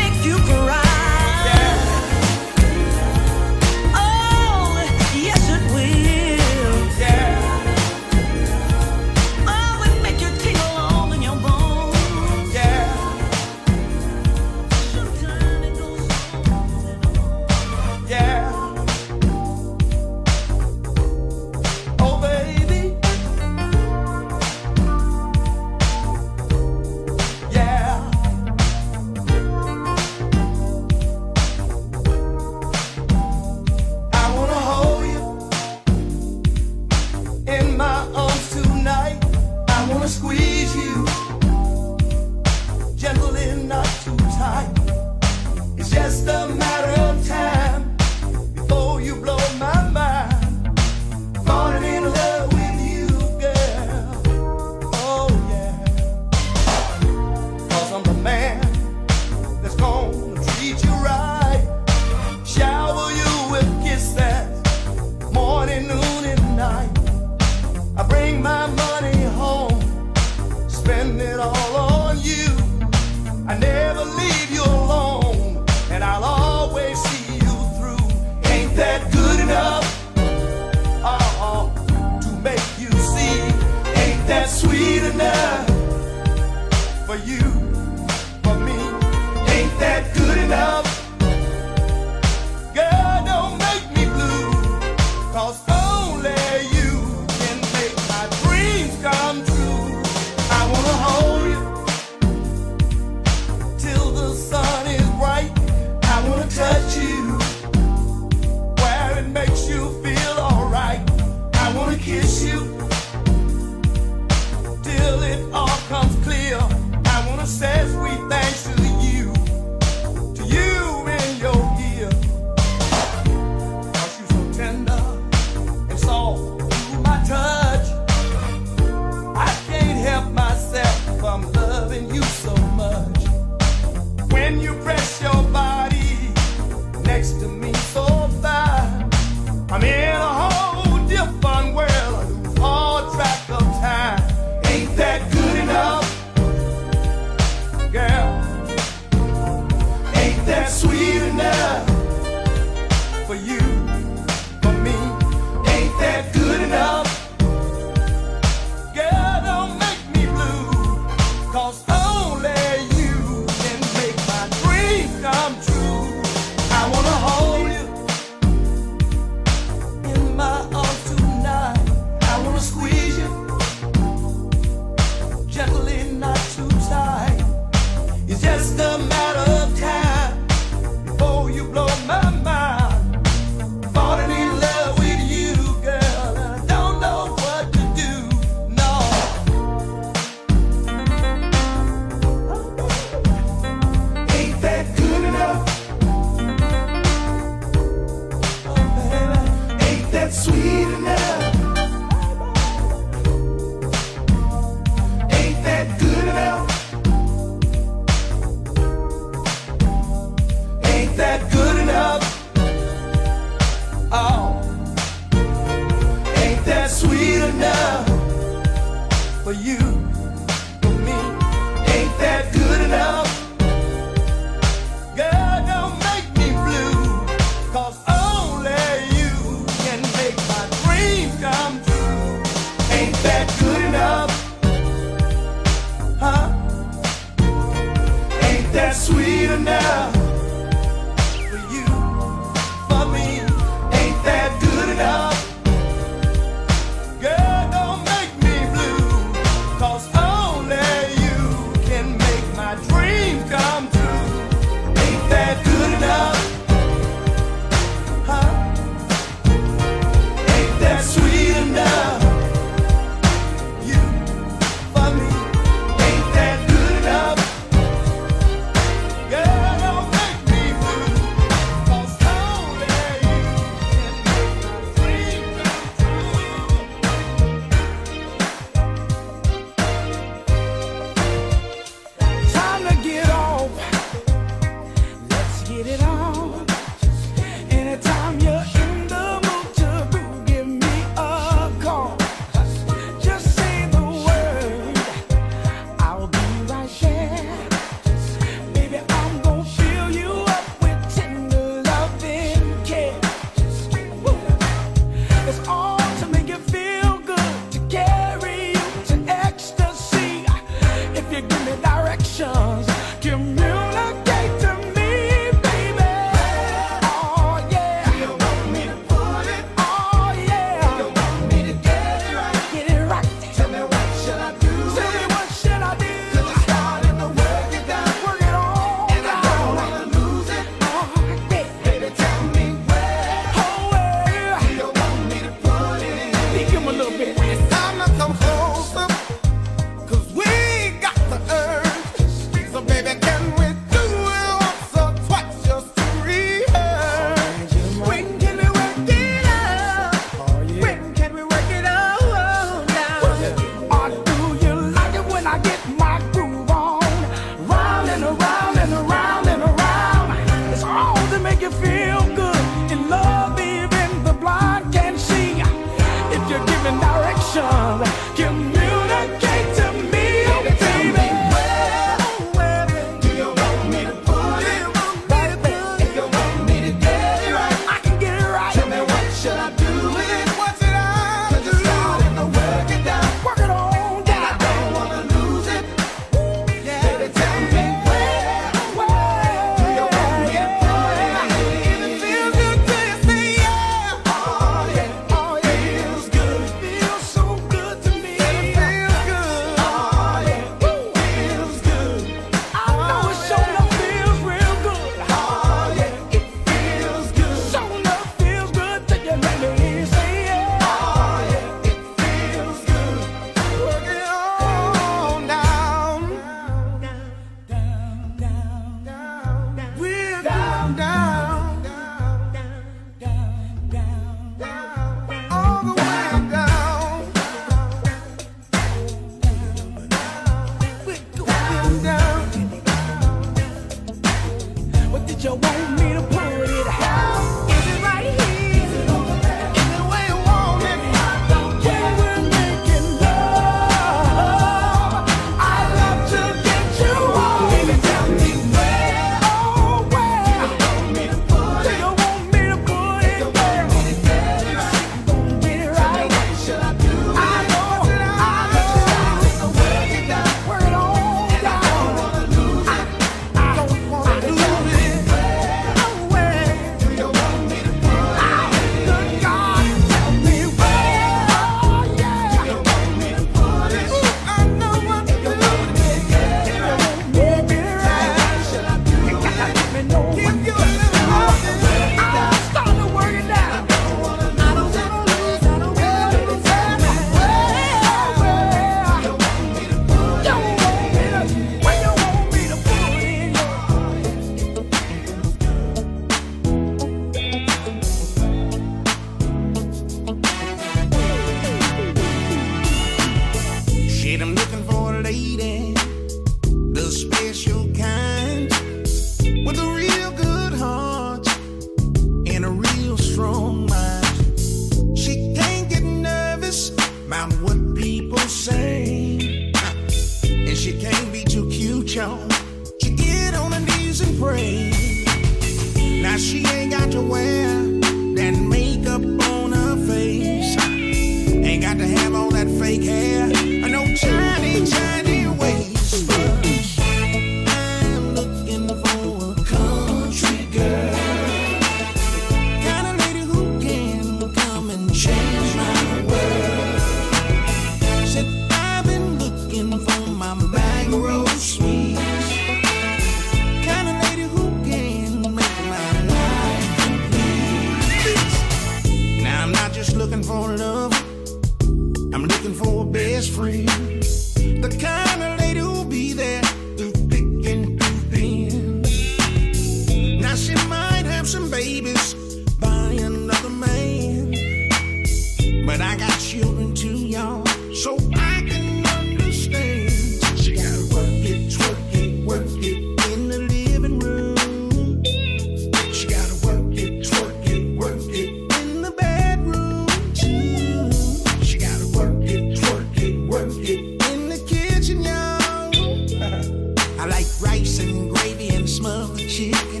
she 599.61 600.00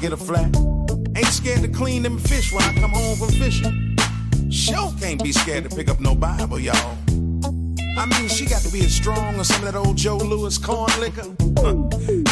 get 0.00 0.12
a 0.12 0.16
flat. 0.16 0.56
Ain't 1.14 1.26
scared 1.26 1.60
to 1.60 1.68
clean 1.68 2.02
them 2.02 2.18
fish 2.18 2.52
when 2.52 2.62
I 2.62 2.72
come 2.74 2.90
home 2.90 3.16
from 3.18 3.28
fishing. 3.28 3.96
Sure 4.50 4.92
can't 4.98 5.22
be 5.22 5.30
scared 5.30 5.68
to 5.68 5.76
pick 5.76 5.90
up 5.90 6.00
no 6.00 6.14
Bible, 6.14 6.58
y'all. 6.58 6.96
I 7.98 8.06
mean, 8.06 8.28
she 8.28 8.46
got 8.46 8.62
to 8.62 8.72
be 8.72 8.80
as 8.80 8.94
strong 8.94 9.34
as 9.38 9.48
some 9.48 9.66
of 9.66 9.72
that 9.72 9.78
old 9.78 9.96
Joe 9.96 10.16
Lewis 10.16 10.56
corn 10.56 10.90
liquor. 10.98 11.28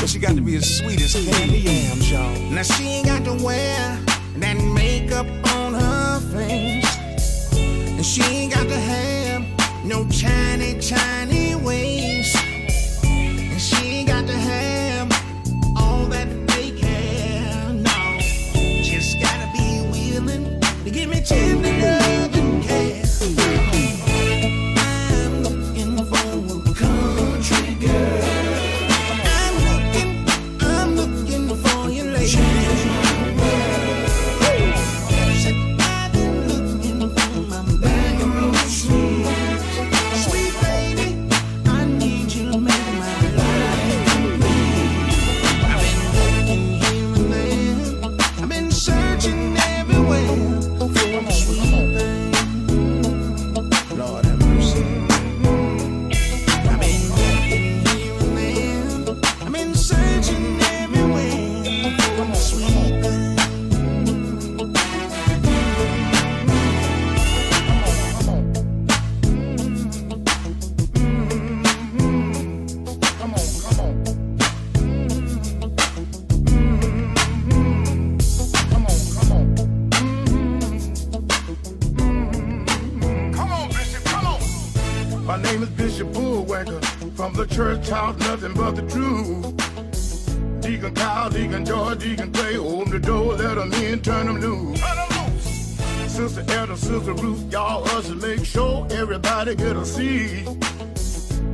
but 0.01 0.07
she 0.07 0.19
got 0.19 0.35
to 0.37 0.41
be 0.41 0.57
as 0.57 0.79
sweet 0.79 1.01
as 1.03 1.13
candy 1.13 1.59
yams, 1.59 2.11
y'all. 2.11 2.51
Now 2.51 2.63
she 2.63 2.85
ain't 2.85 3.07
got 3.07 3.25
to 3.25 3.45
wear 3.45 4.01
that 4.39 4.57
makeup 4.75 5.27
on 5.55 5.75
her 5.75 6.21
face. 6.33 7.59
And 7.59 8.07
she 8.07 8.23
ain't 8.23 8.55
got 8.55 8.67
to 8.67 8.77
have 8.77 9.85
no 9.85 10.09
shiny, 10.09 10.81
shiny 10.81 11.55
waist. 11.55 12.18
Talk 87.89 88.19
nothing 88.19 88.53
but 88.53 88.77
the 88.77 88.83
truth. 88.83 90.61
Deacon 90.61 90.95
Kyle, 90.95 91.31
Deacon 91.31 91.65
George, 91.65 91.99
Deacon 92.01 92.31
Clay, 92.31 92.59
open 92.59 92.91
the 92.91 92.99
door, 92.99 93.33
let 93.33 93.55
them 93.55 93.73
in, 93.73 94.03
turn 94.03 94.27
them 94.27 94.41
loose. 94.41 94.79
Turn 94.79 94.97
them 94.97 95.33
loose. 95.33 96.13
Sister 96.13 96.45
Edna, 96.49 96.77
Sister 96.77 97.15
Ruth, 97.15 97.51
y'all 97.51 97.89
usher, 97.97 98.15
make 98.17 98.45
sure 98.45 98.87
everybody 98.91 99.55
get 99.55 99.75
a 99.75 99.87
seat. 99.87 100.45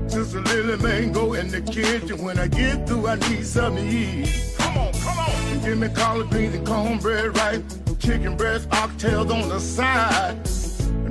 Sister 0.08 0.40
Lily 0.40 0.76
Mango 0.82 1.34
in 1.34 1.52
the 1.52 1.60
kitchen, 1.60 2.20
when 2.24 2.36
I 2.40 2.48
get 2.48 2.84
through, 2.88 3.06
I 3.06 3.14
need 3.14 3.46
something 3.46 3.88
to 3.88 3.96
eat. 3.96 4.54
Come 4.58 4.76
on, 4.76 4.92
come 4.92 5.18
on. 5.20 5.60
Give 5.62 5.78
me 5.78 5.88
collard 5.90 6.30
greens 6.30 6.56
and 6.56 6.66
cornbread 6.66 7.36
right? 7.36 7.62
chicken 8.00 8.36
breast, 8.36 8.68
oxtails 8.70 9.32
on 9.32 9.48
the 9.48 9.60
side. 9.60 10.42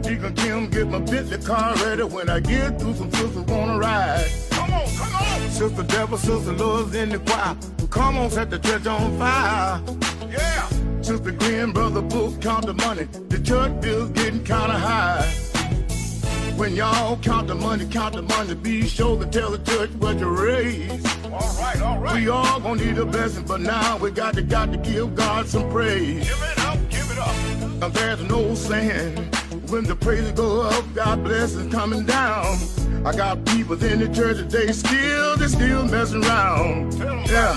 Deacon 0.04 0.36
Kim, 0.36 0.70
get 0.70 0.90
my 0.90 1.00
Bentley 1.00 1.38
car 1.38 1.76
ready 1.78 2.04
when 2.04 2.30
I 2.30 2.42
get 2.42 2.78
through 2.78 2.96
some 2.96 3.10
food 3.10 3.33
devil 5.94 6.18
sisters, 6.18 6.60
lords 6.60 6.96
in 6.96 7.10
the 7.10 7.20
choir. 7.20 7.56
Come 7.92 8.18
on, 8.18 8.32
set 8.32 8.50
the 8.50 8.58
church 8.58 8.88
on 8.88 9.18
fire. 9.20 9.80
Yeah. 10.28 10.68
Since 11.04 11.20
the 11.20 11.32
green 11.32 11.72
brother 11.72 12.02
book 12.02 12.42
count 12.42 12.66
the 12.66 12.74
money, 12.74 13.04
the 13.30 13.40
church 13.40 13.80
bill's 13.80 14.10
getting 14.10 14.44
kinda 14.44 14.78
high. 14.90 15.24
When 16.58 16.76
y'all 16.76 17.18
count 17.18 17.48
the 17.48 17.56
money, 17.56 17.86
count 17.86 18.16
the 18.16 18.24
money, 18.24 18.56
be 18.56 18.88
sure 18.88 19.20
to 19.20 19.26
tell 19.28 19.52
the 19.52 19.60
church 19.72 19.92
what 20.00 20.20
you 20.20 20.30
raise. 20.30 21.06
All 21.26 21.56
right, 21.62 21.82
all 21.82 22.00
right. 22.00 22.16
We 22.16 22.30
all 22.30 22.60
gonna 22.60 22.84
need 22.84 22.98
a 22.98 23.06
blessing, 23.06 23.46
but 23.46 23.62
now 23.62 23.98
we 23.98 24.10
got 24.10 24.34
to 24.34 24.42
got 24.42 24.72
to 24.72 24.78
give 24.78 25.16
God 25.16 25.48
some 25.48 25.70
praise. 25.70 26.28
Give 26.28 26.44
it 26.52 26.60
up, 26.68 26.80
give 26.90 27.10
it 27.12 27.20
up. 27.20 27.36
Now 27.82 27.90
there's 27.90 28.24
no 28.24 28.56
saying 28.56 29.16
when 29.70 29.84
the 29.84 29.96
praise 29.96 30.32
go 30.32 30.62
up, 30.62 30.86
God 30.96 31.24
bless 31.24 31.56
coming 31.72 32.04
down. 32.06 32.58
I 33.06 33.12
got 33.12 33.46
people 33.48 33.84
in 33.84 34.00
the 34.00 34.08
church 34.08 34.38
that 34.38 34.50
they 34.50 34.72
still, 34.72 35.36
they 35.36 35.48
still 35.48 35.84
messing 35.86 36.24
around. 36.24 36.94
Yeah. 37.28 37.54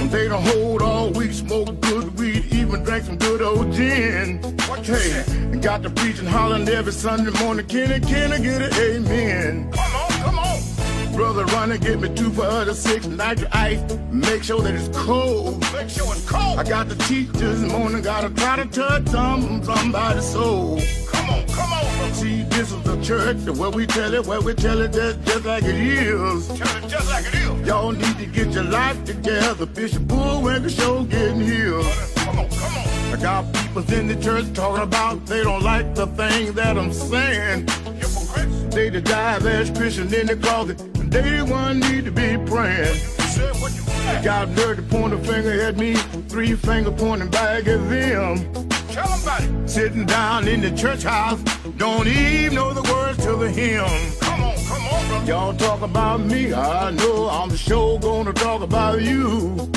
When 0.00 0.10
they 0.10 0.26
don't 0.26 0.42
hold 0.42 0.82
all 0.82 1.10
week, 1.10 1.32
smoke 1.32 1.80
good 1.80 2.18
weed, 2.18 2.52
even 2.52 2.82
drink 2.82 3.04
some 3.04 3.16
good 3.16 3.42
old 3.42 3.72
gin. 3.72 4.42
Hey, 4.82 5.22
and 5.28 5.62
got 5.62 5.82
the 5.82 5.90
preaching 5.90 6.26
hollering 6.26 6.68
every 6.68 6.92
Sunday 6.92 7.30
morning, 7.38 7.64
can 7.66 7.92
I, 7.92 8.00
can 8.00 8.32
I 8.32 8.38
get 8.38 8.62
an 8.62 8.74
amen? 8.74 9.70
Come 9.70 9.94
on, 9.94 10.10
come 10.22 10.38
on. 10.38 11.14
Brother, 11.14 11.44
run 11.44 11.70
and 11.70 11.80
get 11.80 12.00
me 12.00 12.12
two 12.12 12.30
for 12.30 12.42
other 12.42 12.74
six, 12.74 13.06
nitric 13.06 13.54
ice, 13.54 13.80
make 14.10 14.42
sure 14.42 14.62
that 14.62 14.74
it's 14.74 14.88
cold. 14.98 15.60
Make 15.72 15.90
sure 15.90 16.12
it's 16.12 16.28
cold. 16.28 16.58
I 16.58 16.64
got 16.64 16.88
the 16.88 16.96
teachers 16.96 17.60
morning, 17.60 18.02
gotta 18.02 18.30
try 18.30 18.56
to 18.56 18.64
touch 18.64 19.06
some, 19.08 19.62
somebody's 19.62 20.24
soul. 20.28 20.80
Come 21.06 21.30
on, 21.30 21.46
come 21.46 21.72
on. 21.72 21.79
See, 22.12 22.42
this 22.44 22.72
is 22.72 22.82
the 22.82 23.00
church 23.02 23.38
where 23.56 23.70
we 23.70 23.86
tell 23.86 24.12
it, 24.12 24.26
where 24.26 24.40
we 24.40 24.54
tell 24.54 24.80
it 24.82 24.92
just, 24.92 25.22
just 25.24 25.44
like 25.44 25.64
it 25.64 25.74
is. 25.74 26.48
Tell 26.48 26.76
it 26.76 26.88
just 26.88 27.08
like 27.10 27.26
it 27.26 27.34
is. 27.34 27.66
Y'all 27.66 27.92
need 27.92 28.18
to 28.18 28.26
get 28.26 28.48
your 28.48 28.64
life 28.64 29.02
together. 29.04 29.66
Bishop 29.66 30.06
Bullwinkle 30.06 30.68
Show 30.68 31.04
getting 31.04 31.40
healed. 31.40 31.86
Come 32.16 32.40
on, 32.40 32.48
come 32.50 32.76
on. 32.76 33.12
I 33.12 33.18
got 33.20 33.52
people 33.52 33.94
in 33.94 34.06
the 34.06 34.16
church 34.16 34.52
talking 34.52 34.82
about 34.82 35.26
they 35.26 35.42
don't 35.42 35.62
like 35.62 35.94
the 35.94 36.06
thing 36.08 36.52
that 36.52 36.76
I'm 36.76 36.92
saying. 36.92 37.66
Hypocrites. 37.66 38.74
They 38.74 38.88
the 38.88 39.00
diverse 39.00 39.70
Christian 39.70 40.12
in 40.14 40.26
the 40.26 40.36
closet, 40.36 40.80
and 40.80 41.10
they 41.10 41.38
the 41.38 41.44
one 41.44 41.80
need 41.80 42.04
to 42.04 42.12
be 42.12 42.38
praying. 42.46 42.94
You 42.94 43.24
said 43.24 43.54
what 43.56 43.72
you 43.72 43.80
said. 43.80 44.24
Got 44.24 44.50
nerve 44.50 44.76
to 44.76 44.82
point 44.82 45.12
a 45.12 45.18
finger 45.18 45.60
at 45.62 45.76
me, 45.76 45.94
three 46.28 46.54
finger 46.54 46.92
pointing 46.92 47.30
back 47.30 47.66
at 47.66 47.88
them. 47.88 48.68
Tell 48.92 49.18
them. 49.18 49.68
Sitting 49.68 50.04
down 50.04 50.48
in 50.48 50.60
the 50.60 50.70
church 50.72 51.04
house, 51.04 51.40
don't 51.76 52.06
even 52.08 52.56
know 52.56 52.72
the 52.72 52.82
words 52.92 53.24
to 53.24 53.36
the 53.36 53.48
hymn. 53.48 53.84
Come 54.20 54.42
on, 54.42 54.56
come 54.64 54.82
on, 54.82 55.08
brother. 55.08 55.26
Y'all 55.26 55.54
talk 55.54 55.82
about 55.82 56.20
me, 56.20 56.52
I 56.52 56.90
know 56.90 57.28
I'm 57.28 57.54
sure 57.54 58.00
gonna 58.00 58.32
talk 58.32 58.62
about 58.62 59.00
you. 59.02 59.70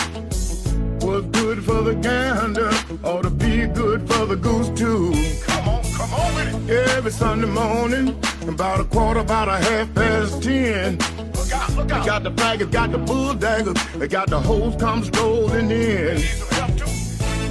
What's 1.02 1.28
good 1.28 1.64
for 1.64 1.84
the 1.84 1.94
gander 1.96 2.72
ought 3.04 3.24
to 3.24 3.30
be 3.30 3.68
good 3.68 4.08
for 4.10 4.26
the 4.26 4.36
goose 4.36 4.70
too. 4.70 5.12
Come 5.46 5.70
on, 5.70 5.84
come 5.94 6.14
on 6.14 6.36
with 6.36 6.70
it. 6.70 6.90
Every 6.96 7.12
Sunday 7.12 7.48
morning, 7.48 8.18
about 8.48 8.80
a 8.80 8.86
quarter, 8.86 9.20
about 9.20 9.48
a 9.48 9.58
half 9.58 9.94
past 9.94 10.42
ten. 10.42 10.98
Look 11.36 11.52
out, 11.54 11.70
look 11.76 11.92
out. 11.92 12.06
got 12.06 12.24
the 12.24 12.32
faggots, 12.32 12.72
got 12.72 12.92
the 12.92 12.98
bull 12.98 13.36
daggers, 13.36 13.76
they 13.96 14.08
got 14.08 14.30
the 14.30 14.40
hoes 14.40 14.76
come 14.80 15.04
strolling 15.04 15.70
in. 15.70 16.24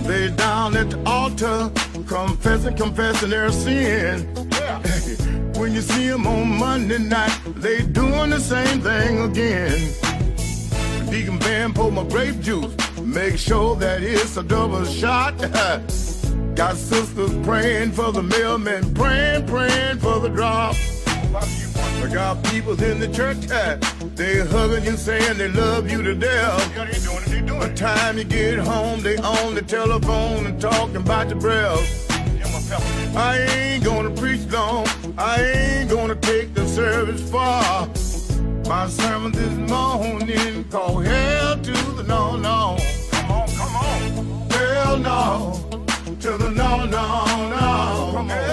They 0.04 0.30
down 0.30 0.76
at 0.76 0.90
the 0.90 1.02
altar, 1.06 1.70
confessing, 2.06 2.76
confessing 2.76 3.30
their 3.30 3.50
sin. 3.52 4.28
Yeah. 4.50 4.78
When 5.58 5.72
you 5.74 5.80
see 5.80 6.08
them 6.08 6.26
on 6.26 6.58
Monday 6.58 6.98
night, 6.98 7.38
they 7.56 7.82
doing 7.82 8.30
the 8.30 8.40
same 8.40 8.80
thing 8.80 9.20
again. 9.20 9.78
Deacon 11.10 11.38
Van 11.38 11.72
pour 11.72 11.92
my 11.92 12.04
grape 12.04 12.40
juice, 12.40 12.74
make 13.00 13.38
sure 13.38 13.76
that 13.76 14.02
it's 14.02 14.36
a 14.36 14.42
double 14.42 14.84
shot. 14.84 15.38
Got 16.56 16.76
sisters 16.76 17.34
praying 17.46 17.92
for 17.92 18.12
the 18.12 18.22
mailman, 18.22 18.92
praying, 18.94 19.46
praying 19.46 19.98
for 19.98 20.18
the 20.20 20.28
drop. 20.28 20.74
What 22.02 22.10
do 22.10 22.14
you 22.14 22.20
want? 22.20 22.38
I 22.38 22.42
got 22.42 22.52
people 22.52 22.82
in 22.82 22.98
the 22.98 23.08
church, 23.08 23.36
they 24.16 24.40
hugging 24.40 24.84
you, 24.84 24.96
saying 24.96 25.38
they 25.38 25.48
love 25.48 25.88
you 25.88 26.02
to 26.02 26.14
death. 26.16 26.72
Yeah, 26.74 26.84
they 26.84 26.98
doing 26.98 27.16
it, 27.18 27.26
they 27.26 27.40
doing 27.46 27.60
By 27.60 27.66
it. 27.66 27.68
the 27.70 27.74
time 27.76 28.18
you 28.18 28.24
get 28.24 28.58
home, 28.58 29.02
they 29.02 29.16
on 29.18 29.54
the 29.54 29.62
telephone 29.62 30.46
and 30.46 30.60
talking 30.60 30.96
about 30.96 31.28
your 31.30 31.38
breath. 31.38 32.08
Give 32.08 32.42
them 32.42 32.54
a 32.54 32.68
pepper. 32.68 33.18
I 33.18 33.38
ain't 33.38 33.84
gonna 33.84 34.10
preach 34.10 34.44
long. 34.50 34.86
I 35.16 35.42
ain't 35.42 35.90
gonna 35.90 36.16
take 36.16 36.54
the 36.54 36.66
service 36.66 37.22
far. 37.30 37.86
My 38.66 38.88
sermon 38.88 39.30
this 39.30 39.70
morning 39.70 40.64
called 40.70 41.04
Hell 41.06 41.56
to 41.60 41.72
the 41.72 42.02
No 42.02 42.36
No. 42.36 42.78
Come 43.12 43.30
on, 43.30 43.48
come 43.48 43.76
on. 43.76 44.50
Hell 44.50 44.98
no. 44.98 45.86
To 46.20 46.36
the 46.38 46.50
no 46.50 46.84
no 46.84 46.86
no. 46.86 48.10
Come 48.12 48.16
on, 48.16 48.28
Hell 48.28 48.51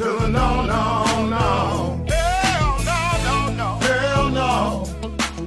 To 0.00 0.06
the 0.06 0.28
no 0.28 0.64
no 0.64 1.26
no. 1.28 2.06
Hell 2.08 2.78
no, 2.88 3.08
no, 3.26 3.52
no. 3.52 3.78
Hell 3.86 4.30
no. 4.30 4.86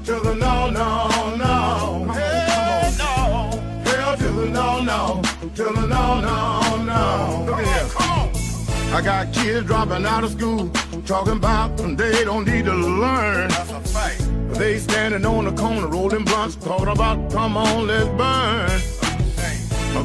To 0.06 0.20
the 0.20 0.36
no 0.36 0.70
no 0.70 1.36
no. 1.38 2.14
Hell 2.14 2.92
no. 3.00 3.84
Hell 3.84 4.16
to 4.16 4.24
the 4.24 4.50
no 4.52 4.84
no. 4.84 5.24
To 5.56 5.64
the 5.64 5.88
no 5.88 6.22
no 6.22 6.84
no. 6.84 7.46
Look 7.48 7.62
at 7.62 7.66
here. 7.66 8.96
I 8.96 9.02
got 9.04 9.34
kids 9.34 9.66
dropping 9.66 10.06
out 10.06 10.24
of 10.24 10.34
school, 10.34 10.70
talking 11.08 11.38
about 11.38 11.76
they 11.98 12.24
don't 12.24 12.46
need 12.46 12.66
to 12.66 12.76
learn. 12.76 13.50
That's 13.50 13.72
a 13.72 13.82
fact. 13.82 14.22
They 14.54 14.78
standing 14.78 15.26
on 15.26 15.46
the 15.46 15.52
corner 15.54 15.88
rolling 15.88 16.26
blunts, 16.26 16.58
talking 16.58 16.90
about 16.90 17.32
come 17.32 17.58
on, 17.58 17.88
let's 17.88 18.08
burn. 18.10 18.93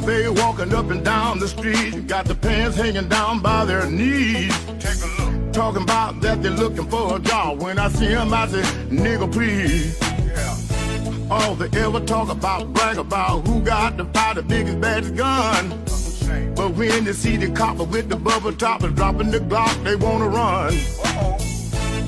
They 0.05 0.27
walking 0.29 0.73
up 0.73 0.89
and 0.89 1.03
down 1.05 1.39
the 1.39 1.47
street, 1.47 2.07
got 2.07 2.25
the 2.25 2.33
pants 2.35 2.77
hanging 2.77 3.09
down 3.09 3.41
by 3.41 3.65
their 3.65 3.85
knees, 3.89 4.55
Take 4.79 4.95
a 5.03 5.21
look. 5.21 5.53
talking 5.53 5.83
about 5.83 6.19
that 6.21 6.41
they're 6.41 6.51
looking 6.51 6.87
for 6.87 7.17
a 7.17 7.19
job. 7.19 7.61
When 7.61 7.77
I 7.77 7.89
see 7.89 8.07
them, 8.07 8.33
I 8.33 8.47
say, 8.47 8.61
nigga, 8.89 9.31
please. 9.31 9.99
Yeah. 10.01 11.29
All 11.29 11.53
they 11.55 11.69
ever 11.79 11.99
talk 11.99 12.29
about, 12.29 12.73
brag 12.73 12.97
about 12.97 13.47
who 13.47 13.61
got 13.61 13.97
the 13.97 14.05
fire, 14.05 14.33
the 14.35 14.41
biggest, 14.43 14.81
baddest 14.81 15.15
gun. 15.15 15.69
That's 15.85 16.21
a 16.21 16.25
shame. 16.25 16.55
But 16.55 16.71
when 16.73 17.03
they 17.03 17.13
see 17.13 17.37
the 17.37 17.51
copper 17.51 17.83
with 17.83 18.09
the 18.09 18.15
bubble 18.15 18.53
top 18.53 18.81
and 18.83 18.95
dropping 18.95 19.29
the 19.31 19.39
Glock, 19.39 19.83
they 19.83 19.95
wanna 19.95 20.27
run. 20.27 20.73
Uh-oh. 20.73 21.48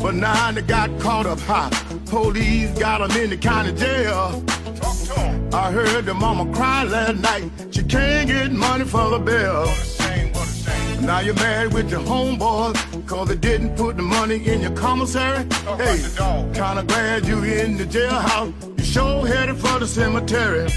But 0.02 0.16
now 0.16 0.52
they 0.52 0.62
got 0.64 1.00
caught 1.00 1.26
up 1.28 1.40
high. 1.42 1.70
Police 2.08 2.72
got 2.80 3.08
them 3.08 3.18
in 3.22 3.30
the 3.30 3.38
county 3.38 3.72
jail. 3.74 4.32
Him. 4.32 5.50
I 5.54 5.72
heard 5.72 6.06
the 6.06 6.14
mama 6.14 6.52
cry 6.54 6.84
last 6.84 7.18
night. 7.18 7.52
She 7.72 7.84
can't 7.84 8.28
get 8.28 8.52
money 8.52 8.86
for 8.86 9.10
the 9.12 9.20
bill. 9.20 9.68
Now 11.02 11.20
you're 11.20 11.36
married 11.36 11.74
with 11.74 11.90
your 11.90 12.02
homeboys, 12.02 13.08
cause 13.08 13.28
they 13.28 13.36
didn't 13.36 13.76
put 13.76 13.98
the 13.98 14.04
money 14.04 14.36
in 14.48 14.62
your 14.62 14.72
commissary. 14.72 15.46
Hey, 15.78 15.98
kinda 16.54 16.84
glad 16.88 17.26
you 17.26 17.44
in 17.44 17.78
the 17.78 17.86
jailhouse. 17.86 18.54
You 18.78 18.84
sure 18.84 19.26
headed 19.26 19.58
for 19.58 19.80
the 19.80 19.88
cemetery. 19.88 20.70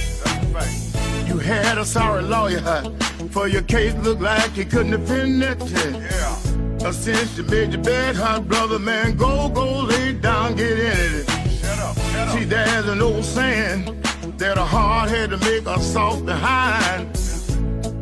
You 1.26 1.38
had 1.38 1.78
a 1.78 1.84
sorry 1.84 2.22
lawyer 2.22 2.82
for 3.30 3.48
your 3.48 3.62
case, 3.62 3.94
looked 4.02 4.22
like 4.22 4.52
he 4.52 4.64
couldn't 4.64 4.92
defend 4.92 5.42
it. 5.42 5.58
Yeah. 5.70 6.53
Since 6.92 7.36
you 7.38 7.44
made 7.44 7.72
your 7.72 7.82
bed, 7.82 8.14
hot 8.14 8.46
brother, 8.46 8.78
man, 8.78 9.16
go, 9.16 9.48
go, 9.48 9.80
lay 9.82 10.12
down, 10.12 10.54
get 10.54 10.78
in 10.78 11.20
it. 11.20 11.30
Shut 11.50 11.78
up, 11.78 11.96
shut 11.96 12.28
See, 12.30 12.44
up. 12.44 12.48
there's 12.48 12.88
an 12.88 13.02
old 13.02 13.24
saying 13.24 14.02
that 14.38 14.58
a 14.58 14.64
hard 14.64 15.10
head 15.10 15.30
to 15.30 15.38
make 15.38 15.66
a 15.66 15.78
soft 15.80 16.24
behind. 16.24 17.08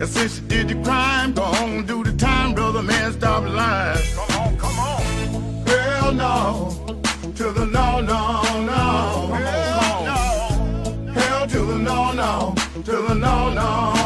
And 0.00 0.08
since 0.08 0.40
you 0.40 0.46
did 0.46 0.68
the 0.68 0.82
crime, 0.82 1.32
go 1.32 1.42
on, 1.42 1.86
do 1.86 2.04
the 2.04 2.12
time, 2.12 2.54
brother, 2.54 2.82
man, 2.82 3.12
stop 3.12 3.44
lying. 3.44 4.02
Come 4.14 4.40
on, 4.40 4.56
come 4.58 4.78
on. 4.78 5.02
Hell 5.66 6.12
no, 6.12 7.00
to 7.36 7.50
the 7.50 7.66
no, 7.66 8.00
no, 8.00 8.42
no. 8.62 9.34
Hell 9.34 10.04
no. 10.04 11.12
Hell 11.12 11.46
to 11.46 11.58
the 11.58 11.78
no, 11.78 12.12
no, 12.12 12.54
to 12.74 12.92
the 12.92 13.14
no, 13.14 13.52
no. 13.52 14.01